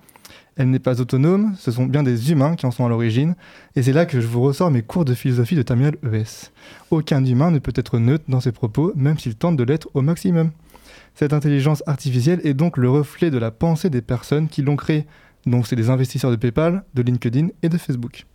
[0.55, 3.35] elle n'est pas autonome, ce sont bien des humains qui en sont à l'origine,
[3.75, 6.51] et c'est là que je vous ressors mes cours de philosophie de terminale ES.
[6.91, 10.01] Aucun humain ne peut être neutre dans ses propos, même s'il tente de l'être au
[10.01, 10.51] maximum.
[11.13, 15.05] Cette intelligence artificielle est donc le reflet de la pensée des personnes qui l'ont créée,
[15.45, 18.25] donc c'est des investisseurs de PayPal, de LinkedIn et de Facebook.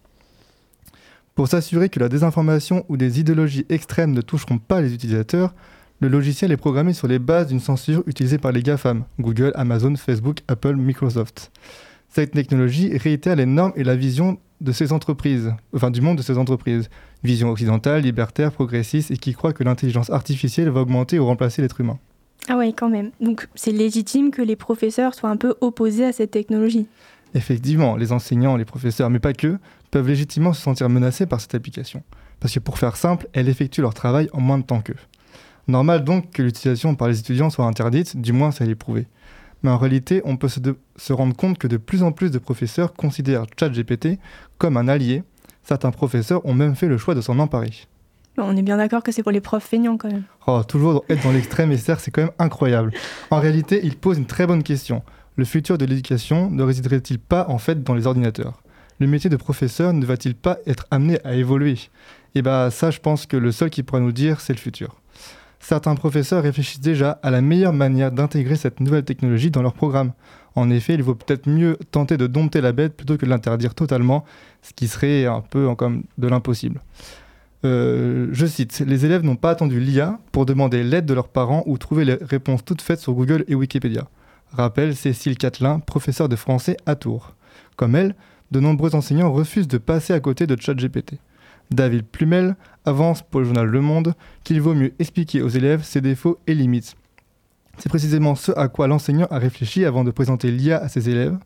[1.35, 5.55] Pour s'assurer que la désinformation ou des idéologies extrêmes ne toucheront pas les utilisateurs,
[6.01, 9.95] le logiciel est programmé sur les bases d'une censure utilisée par les GAFAM, Google, Amazon,
[9.97, 11.53] Facebook, Apple, Microsoft.
[12.09, 16.23] Cette technologie réitère les normes et la vision de ces entreprises, enfin du monde de
[16.23, 16.89] ces entreprises.
[17.23, 21.81] Vision occidentale, libertaire, progressiste et qui croit que l'intelligence artificielle va augmenter ou remplacer l'être
[21.81, 21.99] humain.
[22.49, 23.11] Ah ouais, quand même.
[23.21, 26.87] Donc c'est légitime que les professeurs soient un peu opposés à cette technologie.
[27.35, 29.59] Effectivement, les enseignants, les professeurs, mais pas que,
[29.91, 32.03] peuvent légitimement se sentir menacés par cette application.
[32.41, 34.97] Parce que pour faire simple, elle effectue leur travail en moins de temps qu'eux.
[35.71, 39.07] Normal donc que l'utilisation par les étudiants soit interdite, du moins ça est prouvé
[39.63, 42.95] mais en réalité, on peut se, rendre compte que de plus en plus de professeurs
[42.95, 44.19] considèrent ChatGPT
[44.59, 45.23] comme un allié.
[45.63, 47.71] Certains professeurs ont même fait le choix de s'en emparer.
[48.39, 50.23] On est bien d'accord que c'est pour les profs feignants quand même.
[50.47, 52.93] Oh, toujours être dans l'extrême et c'est quand même incroyable.
[53.31, 55.03] En réalité, il pose une très bonne question.
[55.37, 58.63] Le futur de l'éducation ne résiderait-il pas en fait dans les ordinateurs?
[58.99, 61.73] Le métier de professeur ne va-t-il pas être amené à évoluer?
[61.73, 64.59] Et eh bien ça, je pense que le seul qui pourra nous dire, c'est le
[64.59, 65.00] futur
[65.61, 70.13] certains professeurs réfléchissent déjà à la meilleure manière d'intégrer cette nouvelle technologie dans leur programme.
[70.57, 73.75] En effet, il vaut peut-être mieux tenter de dompter la bête plutôt que de l'interdire
[73.75, 74.25] totalement,
[74.63, 76.81] ce qui serait un peu comme de l'impossible.
[77.65, 81.63] Euh, je cite, les élèves n'ont pas attendu l'IA pour demander l'aide de leurs parents
[81.67, 84.09] ou trouver les réponses toutes faites sur Google et Wikipédia.
[84.53, 87.35] Rappelle Cécile Catelin, professeure de français à Tours.
[87.77, 88.17] Comme elle,
[88.51, 91.19] de nombreux enseignants refusent de passer à côté de ChatGPT.
[91.71, 94.15] David Plumel avance pour le journal Le Monde
[94.45, 96.97] qu'il vaut mieux expliquer aux élèves ses défauts et limites.
[97.79, 101.39] C'est précisément ce à quoi l'enseignant a réfléchi avant de présenter l'IA à ses élèves.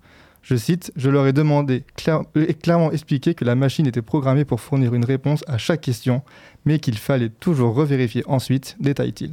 [0.42, 2.22] Je cite, Je leur ai demandé euh,
[2.60, 6.22] clairement expliqué que la machine était programmée pour fournir une réponse à chaque question,
[6.64, 9.32] mais qu'il fallait toujours revérifier ensuite, détaille-t-il.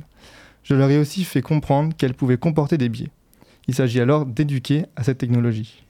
[0.63, 3.09] Je leur ai aussi fait comprendre qu'elle pouvait comporter des biais.
[3.67, 5.83] Il s'agit alors d'éduquer à cette technologie.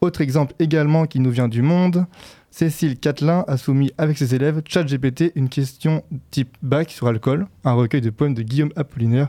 [0.00, 2.06] Autre exemple également qui nous vient du monde,
[2.50, 7.72] Cécile Catelin a soumis avec ses élèves ChatGPT une question type bac sur alcool, un
[7.72, 9.28] recueil de poèmes de Guillaume Apollinaire.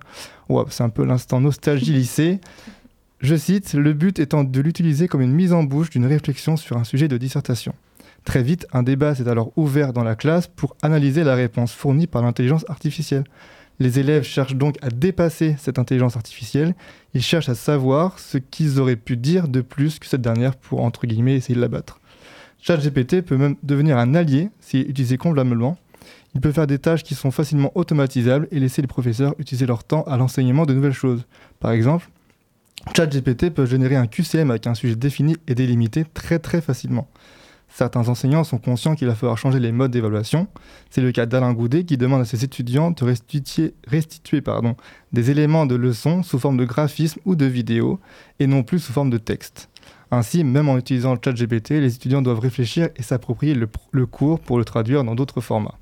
[0.69, 2.39] c'est un peu l'instant nostalgie lycée.
[3.19, 6.77] Je cite, le but étant de l'utiliser comme une mise en bouche d'une réflexion sur
[6.77, 7.75] un sujet de dissertation.
[8.25, 12.07] Très vite, un débat s'est alors ouvert dans la classe pour analyser la réponse fournie
[12.07, 13.23] par l'intelligence artificielle.
[13.79, 16.75] Les élèves cherchent donc à dépasser cette intelligence artificielle,
[17.13, 20.83] ils cherchent à savoir ce qu'ils auraient pu dire de plus que cette dernière pour,
[20.83, 22.00] entre guillemets, essayer de l'abattre.
[22.61, 25.77] ChatGPT peut même devenir un allié s'il est utilisé convenablement.
[26.33, 29.83] Il peut faire des tâches qui sont facilement automatisables et laisser les professeurs utiliser leur
[29.83, 31.25] temps à l'enseignement de nouvelles choses.
[31.59, 32.09] Par exemple,
[32.95, 37.07] ChatGPT peut générer un QCM avec un sujet défini et délimité très très facilement.
[37.73, 40.47] Certains enseignants sont conscients qu'il va falloir changer les modes d'évaluation.
[40.89, 44.43] C'est le cas d'Alain Goudet qui demande à ses étudiants de restituer,
[45.13, 47.99] des éléments de leçons sous forme de graphisme ou de vidéo
[48.39, 49.70] et non plus sous forme de texte.
[50.11, 54.41] Ainsi, même en utilisant le chat GPT, les étudiants doivent réfléchir et s'approprier le, cours
[54.41, 55.75] pour le traduire dans d'autres formats.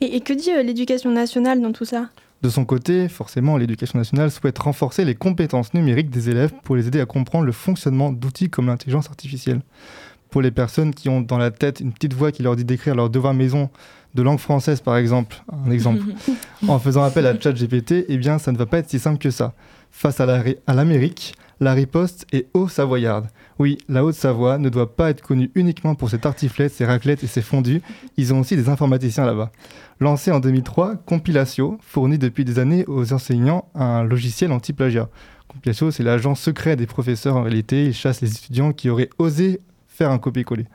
[0.00, 2.10] Et, que dit euh, l'éducation nationale dans tout ça?
[2.42, 6.88] De son côté, forcément, l'éducation nationale souhaite renforcer les compétences numériques des élèves pour les
[6.88, 9.62] aider à comprendre le fonctionnement d'outils comme l'intelligence artificielle.
[10.28, 12.94] Pour les personnes qui ont dans la tête une petite voix qui leur dit d'écrire
[12.94, 13.70] leur devoir maison
[14.14, 16.02] de langue française, par exemple, un exemple,
[16.68, 19.30] en faisant appel à ChatGPT, eh bien, ça ne va pas être si simple que
[19.30, 19.54] ça.
[19.90, 20.26] Face à
[20.74, 23.28] l'Amérique, la riposte est haut savoyarde.
[23.60, 27.28] Oui, la Haute-Savoie ne doit pas être connue uniquement pour ses tartiflettes, ses raclettes et
[27.28, 27.82] ses fondus.
[28.16, 29.52] Ils ont aussi des informaticiens là-bas.
[30.00, 35.08] Lancé en 2003, Compilatio fournit depuis des années aux enseignants un logiciel anti-plagiat.
[35.46, 37.84] Compilatio, c'est l'agent secret des professeurs en réalité.
[37.84, 40.66] Il chasse les étudiants qui auraient osé faire un copier-coller.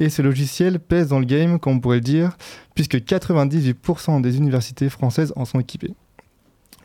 [0.00, 2.36] Et ce logiciel pèse dans le game, comme on pourrait le dire,
[2.74, 5.94] puisque 98% des universités françaises en sont équipées.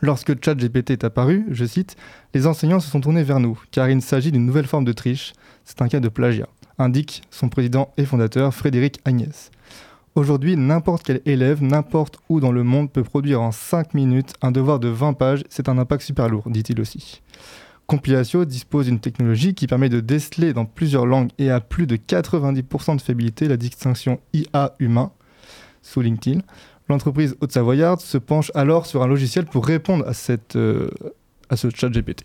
[0.03, 1.95] Lorsque ChatGPT est apparu, je cite,
[2.33, 5.31] les enseignants se sont tournés vers nous, car il s'agit d'une nouvelle forme de triche,
[5.63, 9.49] c'est un cas de plagiat, indique son président et fondateur Frédéric Agnès.
[10.15, 14.51] Aujourd'hui, n'importe quel élève, n'importe où dans le monde peut produire en 5 minutes un
[14.51, 17.21] devoir de 20 pages, c'est un impact super lourd, dit-il aussi.
[17.87, 21.95] Compilatio dispose d'une technologie qui permet de déceler dans plusieurs langues et à plus de
[21.95, 25.13] 90% de fiabilité la distinction IA-humain,
[25.81, 26.41] souligne LinkedIn.
[26.89, 30.89] L'entreprise Haute-Savoyarde se penche alors sur un logiciel pour répondre à, cette, euh,
[31.49, 32.23] à ce chat GPT.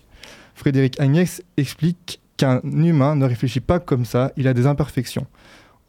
[0.54, 5.26] Frédéric Agnès explique qu'un humain ne réfléchit pas comme ça, il a des imperfections.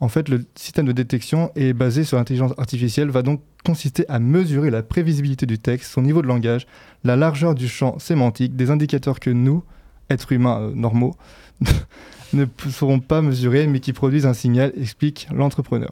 [0.01, 4.19] En fait, le système de détection est basé sur l'intelligence artificielle, va donc consister à
[4.19, 6.67] mesurer la prévisibilité du texte, son niveau de langage,
[7.03, 9.63] la largeur du champ sémantique, des indicateurs que nous,
[10.09, 11.15] êtres humains euh, normaux,
[12.33, 15.91] ne saurons pas mesurer, mais qui produisent un signal, explique l'entrepreneur.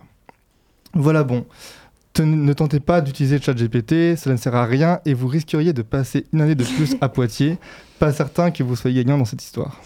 [0.93, 1.45] Voilà bon.
[2.23, 6.25] Ne tentez pas d'utiliser ChatGPT, cela ne sert à rien et vous risqueriez de passer
[6.33, 7.57] une année de plus à Poitiers.
[7.99, 9.81] Pas certain que vous soyez gagnant dans cette histoire.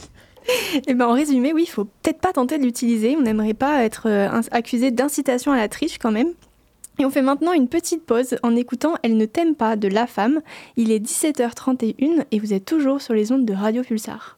[0.87, 3.15] Eh ben, en résumé, oui, il faut peut-être pas tenter de l'utiliser.
[3.15, 6.29] On n'aimerait pas être euh, accusé d'incitation à la triche quand même.
[6.99, 10.07] Et on fait maintenant une petite pause en écoutant Elle ne t'aime pas de La
[10.07, 10.41] Femme.
[10.77, 14.37] Il est 17h31 et vous êtes toujours sur les ondes de Radio Pulsar.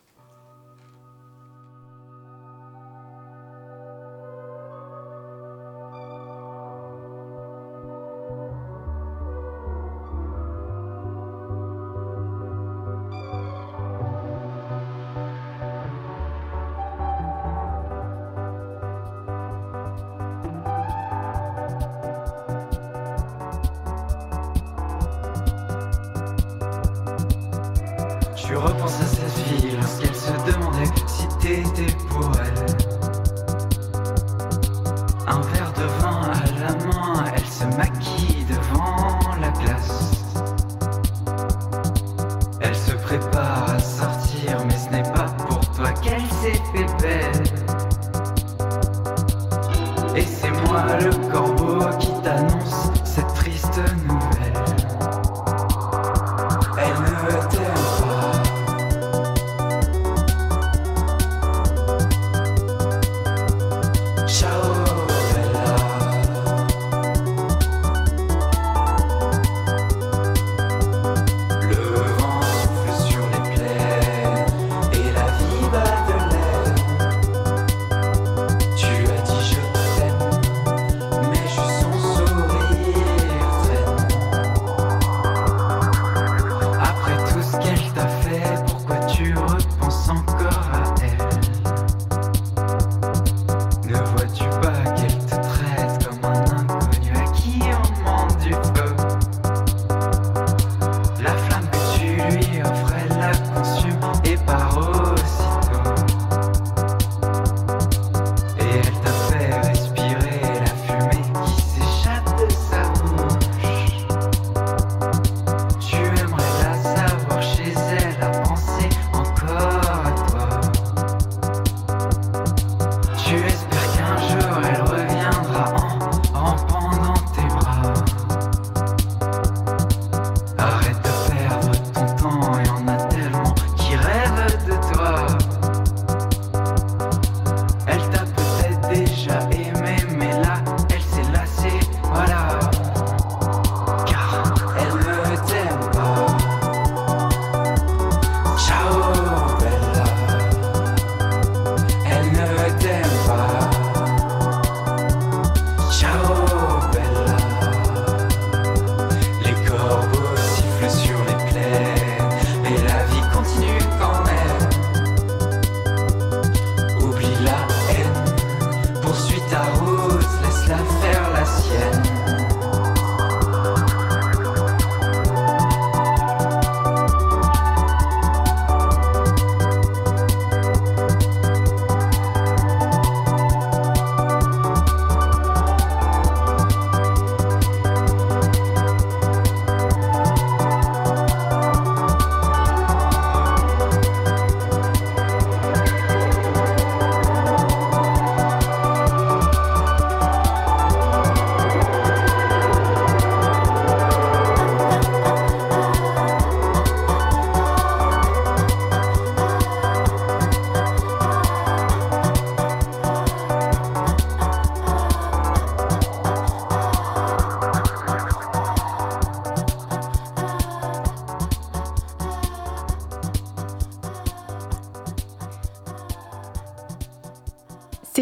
[43.20, 43.53] prépare.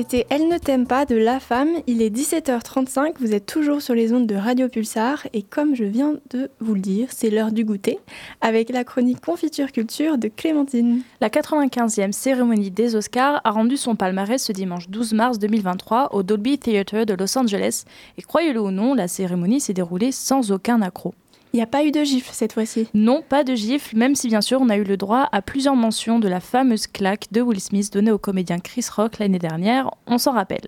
[0.02, 1.70] C'était Elle ne t'aime pas de La Femme.
[1.86, 5.84] Il est 17h35, vous êtes toujours sur les ondes de Radio Pulsar et comme je
[5.84, 7.99] viens de vous le dire, c'est l'heure du goûter
[8.41, 11.04] avec la chronique Confiture Culture de Clémentine.
[11.20, 16.24] La 95e cérémonie des Oscars a rendu son palmarès ce dimanche 12 mars 2023 au
[16.24, 17.84] Dolby Theatre de Los Angeles
[18.18, 21.14] et croyez-le ou non, la cérémonie s'est déroulée sans aucun accroc.
[21.54, 22.88] Il n'y a pas eu de gifle cette fois-ci.
[22.93, 25.76] Non, pas de gifle, même si bien sûr on a eu le droit à plusieurs
[25.76, 29.91] mentions de la fameuse claque de Will Smith donnée au comédien Chris Rock l'année dernière,
[30.08, 30.68] on s'en rappelle.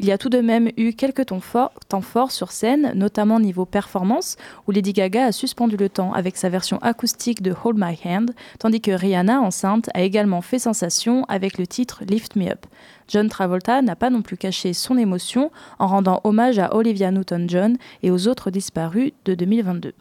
[0.00, 4.38] Il y a tout de même eu quelques temps forts, sur scène, notamment niveau performance,
[4.66, 8.30] où Lady Gaga a suspendu le temps avec sa version acoustique de Hold My Hand,
[8.58, 12.64] tandis que Rihanna, enceinte, a également fait sensation avec le titre Lift Me Up.
[13.06, 17.76] John Travolta n'a pas non plus caché son émotion en rendant hommage à Olivia Newton-John
[18.02, 19.92] et aux autres disparus de 2022.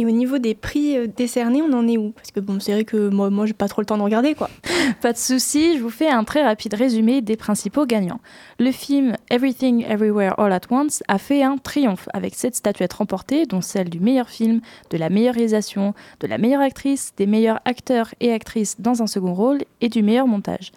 [0.00, 2.12] Et au niveau des prix euh, décernés, on en est où?
[2.12, 4.48] Parce que bon, c'est vrai que moi, j'ai pas trop le temps de regarder, quoi.
[5.02, 8.20] Pas de souci, je vous fais un très rapide résumé des principaux gagnants.
[8.60, 13.44] Le film Everything Everywhere All at Once a fait un triomphe avec sept statuettes remportées,
[13.44, 17.58] dont celle du meilleur film, de la meilleure réalisation, de la meilleure actrice, des meilleurs
[17.64, 20.70] acteurs et actrices dans un second rôle et du meilleur montage.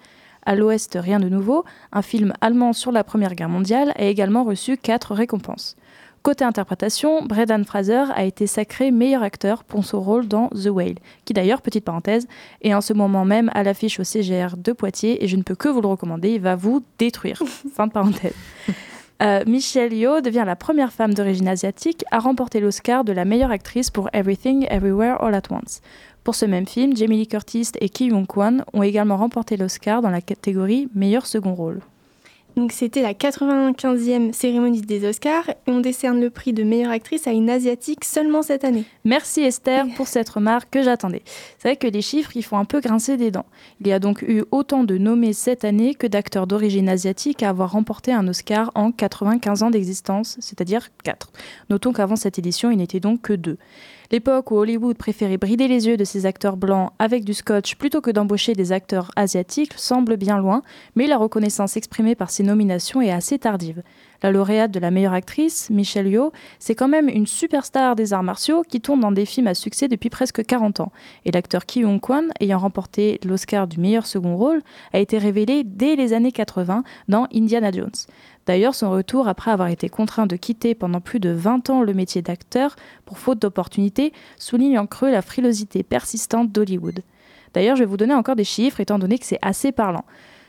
[0.44, 4.42] À l'Ouest, rien de nouveau, un film allemand sur la Première Guerre mondiale a également
[4.42, 5.76] reçu quatre récompenses.
[6.22, 10.94] Côté interprétation, Brendan Fraser a été sacré meilleur acteur pour son rôle dans The Whale,
[11.24, 12.28] qui d'ailleurs, petite parenthèse,
[12.60, 15.56] est en ce moment même à l'affiche au CGR de Poitiers et je ne peux
[15.56, 17.42] que vous le recommander, il va vous détruire.
[17.74, 18.34] fin de parenthèse.
[19.20, 23.52] Euh, Michelle Yeoh devient la première femme d'origine asiatique à remporter l'Oscar de la meilleure
[23.52, 25.80] actrice pour Everything Everywhere All at Once.
[26.24, 30.02] Pour ce même film, Jamie Lee Curtis et Ki Young Kwan ont également remporté l'Oscar
[30.02, 31.80] dans la catégorie meilleur second rôle.
[32.56, 37.26] Donc c'était la 95e cérémonie des Oscars et on décerne le prix de meilleure actrice
[37.26, 38.84] à une asiatique seulement cette année.
[39.04, 41.22] Merci Esther pour cette remarque que j'attendais.
[41.58, 43.46] C'est vrai que les chiffres, ils font un peu grincer des dents.
[43.80, 47.48] Il y a donc eu autant de nommés cette année que d'acteurs d'origine asiatique à
[47.48, 51.32] avoir remporté un Oscar en 95 ans d'existence, c'est-à-dire 4.
[51.70, 53.56] Notons qu'avant cette édition, il n'était donc que 2.
[54.12, 58.02] L'époque où Hollywood préférait brider les yeux de ses acteurs blancs avec du scotch plutôt
[58.02, 60.62] que d'embaucher des acteurs asiatiques semble bien loin,
[60.96, 63.82] mais la reconnaissance exprimée par ces nominations est assez tardive.
[64.22, 68.22] La lauréate de la meilleure actrice, Michelle Yeoh, c'est quand même une superstar des arts
[68.22, 70.92] martiaux qui tourne dans des films à succès depuis presque 40 ans.
[71.24, 74.60] Et l'acteur Ki Young Kwan, ayant remporté l'Oscar du meilleur second rôle,
[74.92, 77.90] a été révélé dès les années 80 dans Indiana Jones.
[78.46, 81.94] D'ailleurs, son retour après avoir été contraint de quitter pendant plus de 20 ans le
[81.94, 82.74] métier d'acteur
[83.04, 87.02] pour faute d'opportunités souligne en creux la frilosité persistante d'Hollywood.
[87.54, 90.04] D'ailleurs, je vais vous donner encore des chiffres étant donné que c'est assez parlant.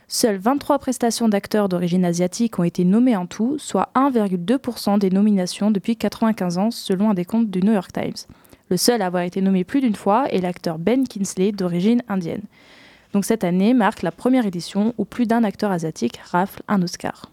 [0.08, 5.72] Seules 23 prestations d'acteurs d'origine asiatique ont été nommées en tout, soit 1,2% des nominations
[5.72, 8.14] depuis 95 ans selon un décompte du New York Times.
[8.70, 12.44] Le seul à avoir été nommé plus d'une fois est l'acteur Ben Kingsley d'origine indienne.
[13.14, 17.33] Donc cette année marque la première édition où plus d'un acteur asiatique rafle un Oscar.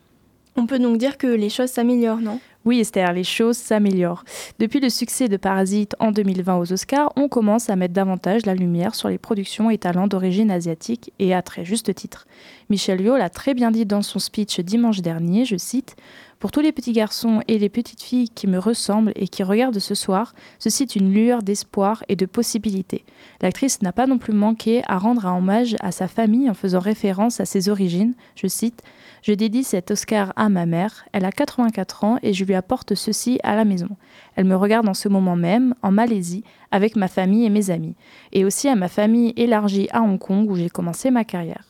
[0.57, 2.41] On peut donc dire que les choses s'améliorent, non?
[2.67, 4.23] Oui Esther, les choses s'améliorent.
[4.59, 8.55] Depuis le succès de Parasite en 2020 aux Oscars, on commence à mettre davantage la
[8.55, 12.27] lumière sur les productions et talents d'origine asiatique et à très juste titre.
[12.69, 15.97] Michel Yeoh l'a très bien dit dans son speech dimanche dernier, je cite
[16.39, 19.79] pour tous les petits garçons et les petites filles qui me ressemblent et qui regardent
[19.79, 23.05] ce soir, ceci est une lueur d'espoir et de possibilités.
[23.43, 26.79] L'actrice n'a pas non plus manqué à rendre un hommage à sa famille en faisant
[26.79, 28.15] référence à ses origines.
[28.37, 28.83] Je cite
[29.23, 31.05] Je dédie cet Oscar à ma mère.
[31.13, 33.89] Elle a 84 ans et je lui apporte ceci à la maison.
[34.37, 37.97] Elle me regarde en ce moment même, en Malaisie, avec ma famille et mes amis,
[38.33, 41.65] et aussi à ma famille élargie à Hong Kong où j'ai commencé ma carrière.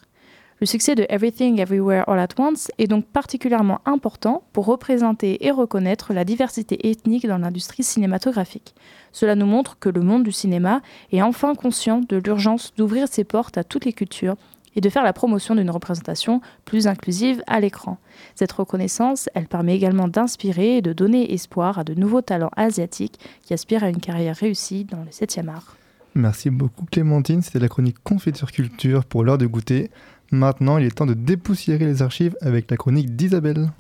[0.61, 5.51] Le succès de Everything Everywhere All at Once est donc particulièrement important pour représenter et
[5.51, 8.75] reconnaître la diversité ethnique dans l'industrie cinématographique.
[9.11, 10.83] Cela nous montre que le monde du cinéma
[11.13, 14.37] est enfin conscient de l'urgence d'ouvrir ses portes à toutes les cultures
[14.77, 17.99] et de faire la promotion d'une représentation plus inclusive à l'écran.
[18.35, 23.19] Cette reconnaissance, elle permet également d'inspirer et de donner espoir à de nouveaux talents asiatiques
[23.43, 25.77] qui aspirent à une carrière réussie dans le 7e art.
[26.15, 29.91] Merci beaucoup Clémentine, c'était la chronique Confiture Culture pour l'heure de goûter.
[30.33, 33.71] Maintenant, il est temps de dépoussiérer les archives avec la chronique d'Isabelle.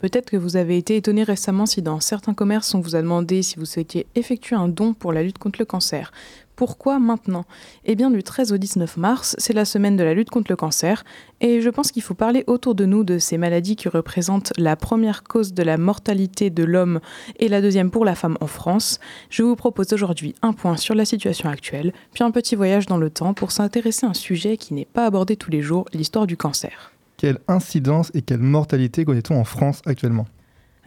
[0.00, 3.42] Peut-être que vous avez été étonné récemment si dans certains commerces on vous a demandé
[3.42, 6.12] si vous souhaitiez effectuer un don pour la lutte contre le cancer.
[6.56, 7.44] Pourquoi maintenant?
[7.84, 10.56] Eh bien, du 13 au 19 mars, c'est la semaine de la lutte contre le
[10.56, 11.04] cancer,
[11.42, 14.74] et je pense qu'il faut parler autour de nous de ces maladies qui représentent la
[14.74, 17.00] première cause de la mortalité de l'homme
[17.38, 19.00] et la deuxième pour la femme en France.
[19.28, 22.96] Je vous propose aujourd'hui un point sur la situation actuelle, puis un petit voyage dans
[22.96, 26.26] le temps pour s'intéresser à un sujet qui n'est pas abordé tous les jours, l'histoire
[26.26, 26.95] du cancer.
[27.16, 30.26] Quelle incidence et quelle mortalité connaît-on en France actuellement?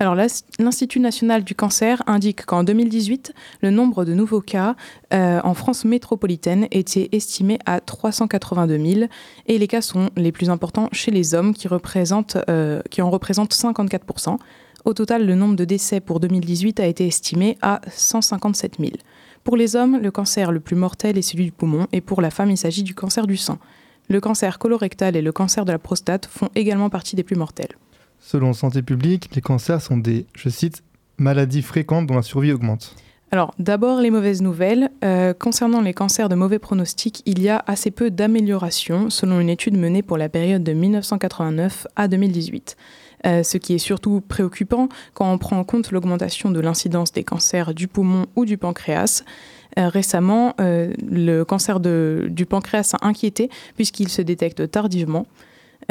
[0.02, 4.78] Alors l'Institut national du cancer indique qu'en 2018, le nombre de nouveaux cas
[5.14, 9.10] euh, en France métropolitaine était estimé à 382 000
[9.48, 14.38] et les cas sont les plus importants chez les hommes qui, euh, en représentent 54%
[14.86, 18.92] Au total, le nombre de décès pour 2018 a été estimé à 157 000.
[19.44, 22.30] Pour les hommes, le cancer le plus mortel est celui du poumon et pour la
[22.30, 23.60] femme, il s'agit du cancer du sein.
[24.10, 27.78] Le cancer colorectal et le cancer de la prostate font également partie des plus mortels.
[28.20, 30.84] Selon Santé publique, les cancers sont des, je cite,
[31.20, 32.96] maladies fréquentes dont la survie augmente.
[33.32, 34.90] Alors, d'abord, les mauvaises nouvelles.
[35.04, 39.50] Euh, concernant les cancers de mauvais pronostic, il y a assez peu d'améliorations selon une
[39.50, 42.76] étude menée pour la période de 1989 à 2018.
[43.26, 47.24] Euh, ce qui est surtout préoccupant quand on prend en compte l'augmentation de l'incidence des
[47.24, 49.24] cancers du poumon ou du pancréas.
[49.78, 55.26] Euh, récemment, le cancer du pancréas a inquiété puisqu'il se détecte tardivement.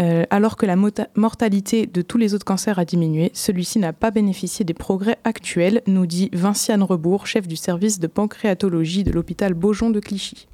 [0.00, 0.76] Euh, alors que la
[1.16, 5.82] mortalité de tous les autres cancers a diminué, celui-ci n'a pas bénéficié des progrès actuels,
[5.86, 10.46] nous dit Vinciane Rebourg, chef du service de pancréatologie de l'hôpital Beaujon de Clichy.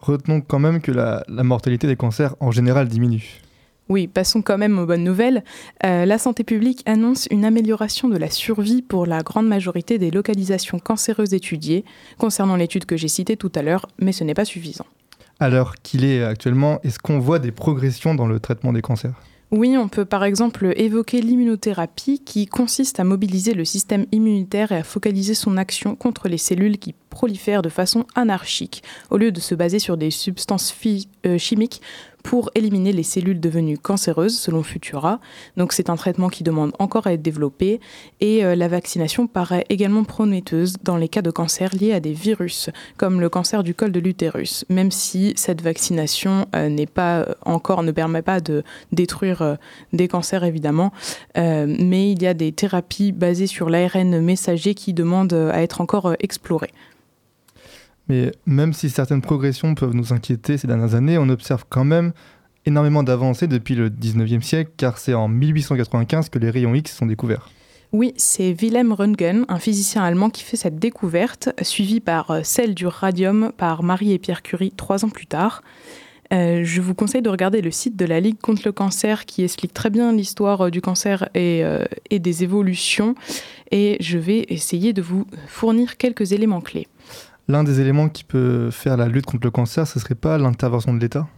[0.00, 3.41] Retenons quand même que la, mortalité des cancers en général diminue.
[3.88, 5.42] Oui, passons quand même aux bonnes nouvelles.
[5.84, 10.10] Euh, la santé publique annonce une amélioration de la survie pour la grande majorité des
[10.10, 11.84] localisations cancéreuses étudiées,
[12.18, 14.86] concernant l'étude que j'ai citée tout à l'heure, mais ce n'est pas suffisant.
[15.40, 19.14] L'heure qu'il est actuellement, est-ce qu'on voit des progressions dans le traitement des cancers?
[19.52, 24.78] Oui, on peut par exemple évoquer l'immunothérapie qui consiste à mobiliser le système immunitaire et
[24.78, 29.40] à focaliser son action contre les cellules qui prolifèrent de façon anarchique, au lieu de
[29.40, 30.74] se baser sur des substances
[31.26, 31.82] euh, chimiques
[32.22, 35.20] pour éliminer les cellules devenues cancéreuses, selon Futura.
[35.56, 37.80] Donc c'est un traitement qui demande encore à être développé
[38.20, 42.12] et euh, la vaccination paraît également prometteuse dans les cas de cancer liés à des
[42.12, 47.26] virus, comme le cancer du col de l'utérus, même si cette vaccination euh, n'est pas
[47.44, 48.62] encore ne permet pas de
[48.92, 49.54] détruire euh,
[49.92, 50.92] des cancers évidemment,
[51.36, 56.14] mais il y a des thérapies basées sur l'ARN messager qui demandent à être encore
[56.20, 56.72] explorées.
[58.08, 62.12] Mais même si certaines progressions peuvent nous inquiéter ces dernières années, on observe quand même
[62.66, 67.06] énormément d'avancées depuis le 19e siècle, car c'est en 1895 que les rayons X sont
[67.06, 67.48] découverts.
[67.92, 72.74] Oui, c'est Wilhelm Röntgen, un physicien allemand, qui fait cette découverte, suivie par euh, celle
[72.74, 75.62] du radium par Marie et Pierre Curie trois ans plus tard.
[76.32, 79.44] Euh, je vous conseille de regarder le site de la Ligue contre le cancer qui
[79.44, 81.62] explique très bien l'histoire euh, du cancer et,
[82.08, 83.14] et, des évolutions.
[83.70, 86.88] Et je vais essayer de vous fournir quelques éléments clés
[87.52, 90.92] l'un des éléments qui peut faire la lutte contre le cancer, ce serait pas l'intervention
[90.94, 91.28] de l'État?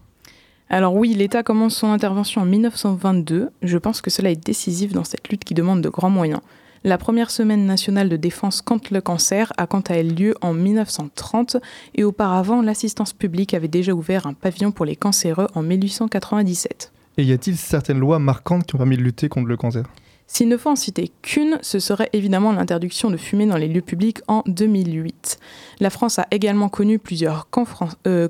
[0.71, 3.51] Alors oui, l'État commence son intervention en 1922.
[3.63, 6.41] Je pense que cela est décisif dans cette lutte qui demande de grands moyens.
[6.85, 10.55] La première semaine nationale de défense contre le cancer a quant à elle lieu en
[10.55, 11.57] 1930
[11.95, 16.93] et auparavant l'assistance publique avait déjà ouvert un pavillon pour les cancéreux en 1897.
[17.17, 19.85] Et y a-t-il certaines lois marquantes qui ont permis de lutter contre le cancer?
[20.27, 23.83] S'il ne faut en citer qu'une, ce serait évidemment l'interdiction de fumer dans les lieux
[23.83, 25.39] publics en 2008.
[25.81, 27.67] La France a également connu plusieurs camps,
[28.07, 28.29] euh,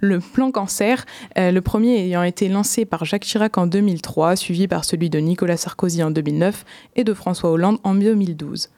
[0.00, 1.04] le plan cancer,
[1.38, 5.18] euh, le premier ayant été lancé par Jacques Chirac en 2003, suivi par celui de
[5.18, 6.64] Nicolas Sarkozy en 2009
[6.96, 8.70] et de François Hollande en 2012.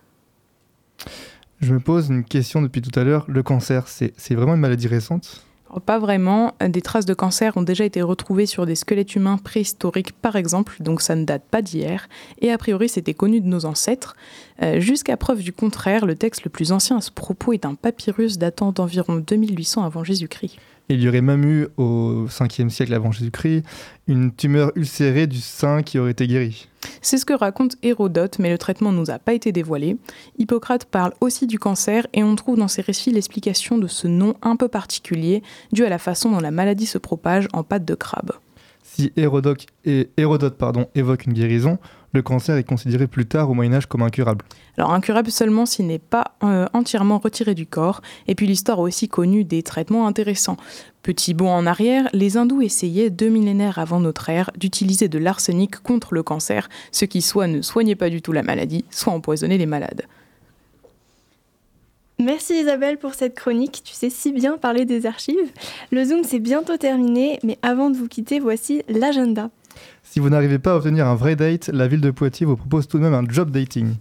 [1.60, 3.24] Je me pose une question depuis tout à l'heure.
[3.28, 5.44] Le cancer, c'est vraiment une maladie récente?
[5.80, 6.54] Pas vraiment.
[6.60, 10.76] Des traces de cancer ont déjà été retrouvées sur des squelettes humains préhistoriques, par exemple,
[10.80, 12.08] donc ça ne date pas d'hier.
[12.40, 14.16] Et a priori, c'était connu de nos ancêtres.
[14.62, 17.74] Euh, jusqu'à preuve du contraire, le texte le plus ancien à ce propos est un
[17.74, 20.58] papyrus datant d'environ 2800 avant Jésus-Christ.
[20.89, 23.64] Il y aurait même eu, au 5e siècle avant Jésus-Christ,
[24.09, 26.68] une tumeur ulcérée du sein qui aurait été guérie.
[27.01, 29.97] C'est ce que raconte Hérodote, mais le traitement ne nous a pas été dévoilé.
[30.39, 34.35] Hippocrate parle aussi du cancer et on trouve dans ses récits l'explication de ce nom
[34.43, 37.95] un peu particulier, dû à la façon dont la maladie se propage en pâte de
[37.95, 38.33] crabe.
[38.95, 39.66] Si Hérodote,
[40.95, 41.78] évoque une guérison,
[42.12, 44.45] le cancer est considéré plus tard au Moyen Âge comme incurable.
[44.76, 48.03] Alors incurable seulement s'il n'est pas euh, entièrement retiré du corps.
[48.28, 50.59] Et puis l'histoire a aussi connu des traitements intéressants.
[51.03, 55.78] Petit bond en arrière, les hindous essayaient deux millénaires avant notre ère d'utiliser de l'arsenic
[55.82, 59.59] contre le cancer, ce qui soit ne soignait pas du tout la maladie, soit empoisonnait
[59.59, 60.03] les malades.
[62.18, 65.50] Merci Isabelle pour cette chronique, tu sais si bien parler des archives.
[65.90, 69.50] Le Zoom c'est bientôt terminé, mais avant de vous quitter, voici l'agenda.
[70.02, 72.86] Si vous n'arrivez pas à obtenir un vrai date, la ville de Poitiers vous propose
[72.86, 73.94] tout de même un job dating.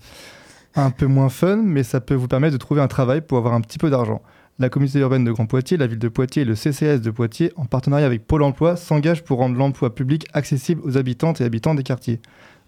[0.76, 3.54] Un peu moins fun, mais ça peut vous permettre de trouver un travail pour avoir
[3.54, 4.22] un petit peu d'argent.
[4.60, 7.52] La communauté urbaine de Grand Poitiers, la ville de Poitiers et le CCS de Poitiers,
[7.56, 11.74] en partenariat avec Pôle emploi, s'engagent pour rendre l'emploi public accessible aux habitantes et habitants
[11.74, 12.22] des quartiers.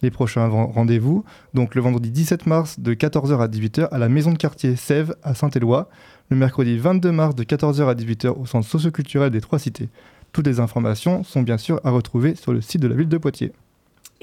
[0.03, 1.23] Les prochains rendez-vous,
[1.53, 5.15] donc le vendredi 17 mars de 14h à 18h à la maison de quartier Sèvres
[5.23, 5.87] à Saint-Éloi,
[6.29, 9.87] le mercredi 22 mars de 14h à 18h au centre socioculturel des Trois Cités.
[10.33, 13.17] Toutes les informations sont bien sûr à retrouver sur le site de la ville de
[13.17, 13.53] Poitiers.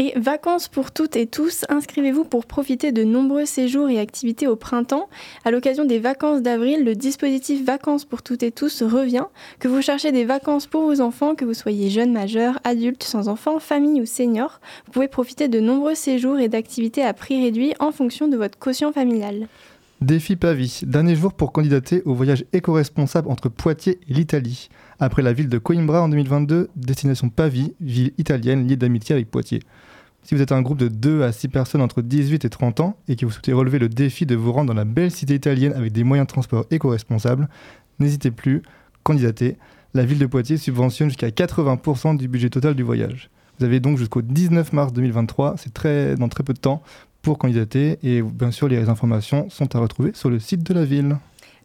[0.03, 4.57] Et vacances pour toutes et tous, inscrivez-vous pour profiter de nombreux séjours et activités au
[4.57, 5.11] printemps.
[5.44, 9.26] À l'occasion des vacances d'avril, le dispositif Vacances pour toutes et tous revient.
[9.59, 13.28] Que vous cherchez des vacances pour vos enfants, que vous soyez jeune majeur, adulte, sans
[13.28, 17.74] enfants, famille ou senior, vous pouvez profiter de nombreux séjours et d'activités à prix réduit
[17.78, 19.48] en fonction de votre quotient familial.
[20.01, 24.70] Défi Pavie, dernier jour pour candidater au voyage éco-responsable entre Poitiers et l'Italie.
[24.98, 29.61] Après la ville de Coimbra en 2022, destination Pavie, ville italienne liée d'amitié avec Poitiers.
[30.22, 32.96] Si vous êtes un groupe de 2 à 6 personnes entre 18 et 30 ans
[33.08, 35.72] et que vous souhaitez relever le défi de vous rendre dans la belle cité italienne
[35.72, 37.48] avec des moyens de transport éco-responsables,
[37.98, 38.62] n'hésitez plus,
[39.02, 39.56] candidatez.
[39.94, 43.30] La ville de Poitiers subventionne jusqu'à 80% du budget total du voyage.
[43.58, 46.82] Vous avez donc jusqu'au 19 mars 2023, c'est très, dans très peu de temps,
[47.22, 50.84] pour candidater et bien sûr les informations sont à retrouver sur le site de la
[50.84, 51.16] ville.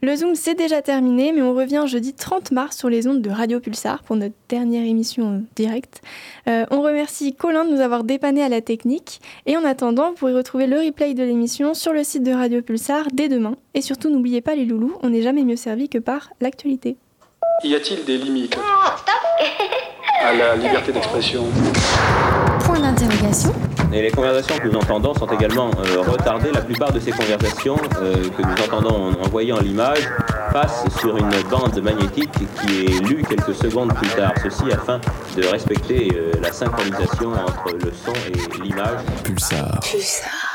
[0.01, 3.29] Le Zoom, c'est déjà terminé, mais on revient jeudi 30 mars sur les ondes de
[3.29, 6.01] Radio Pulsar pour notre dernière émission directe.
[6.47, 9.21] Euh, on remercie Colin de nous avoir dépanné à la technique.
[9.45, 12.61] Et en attendant, vous pourrez retrouver le replay de l'émission sur le site de Radio
[12.61, 13.55] Pulsar dès demain.
[13.73, 16.97] Et surtout, n'oubliez pas les loulous, on n'est jamais mieux servi que par l'actualité.
[17.63, 18.57] Y a-t-il des limites
[20.21, 21.45] à la liberté d'expression
[22.75, 23.53] Point d'interrogation.
[23.93, 26.51] Et les conversations que nous entendons sont également euh, retardées.
[26.51, 30.09] La plupart de ces conversations euh, que nous entendons en, en voyant l'image
[30.51, 34.33] passent sur une bande magnétique qui est lue quelques secondes plus tard.
[34.43, 34.99] Ceci afin
[35.37, 38.99] de respecter euh, la synchronisation entre le son et l'image.
[39.23, 39.79] Pulsar.
[39.79, 40.54] Pulsar.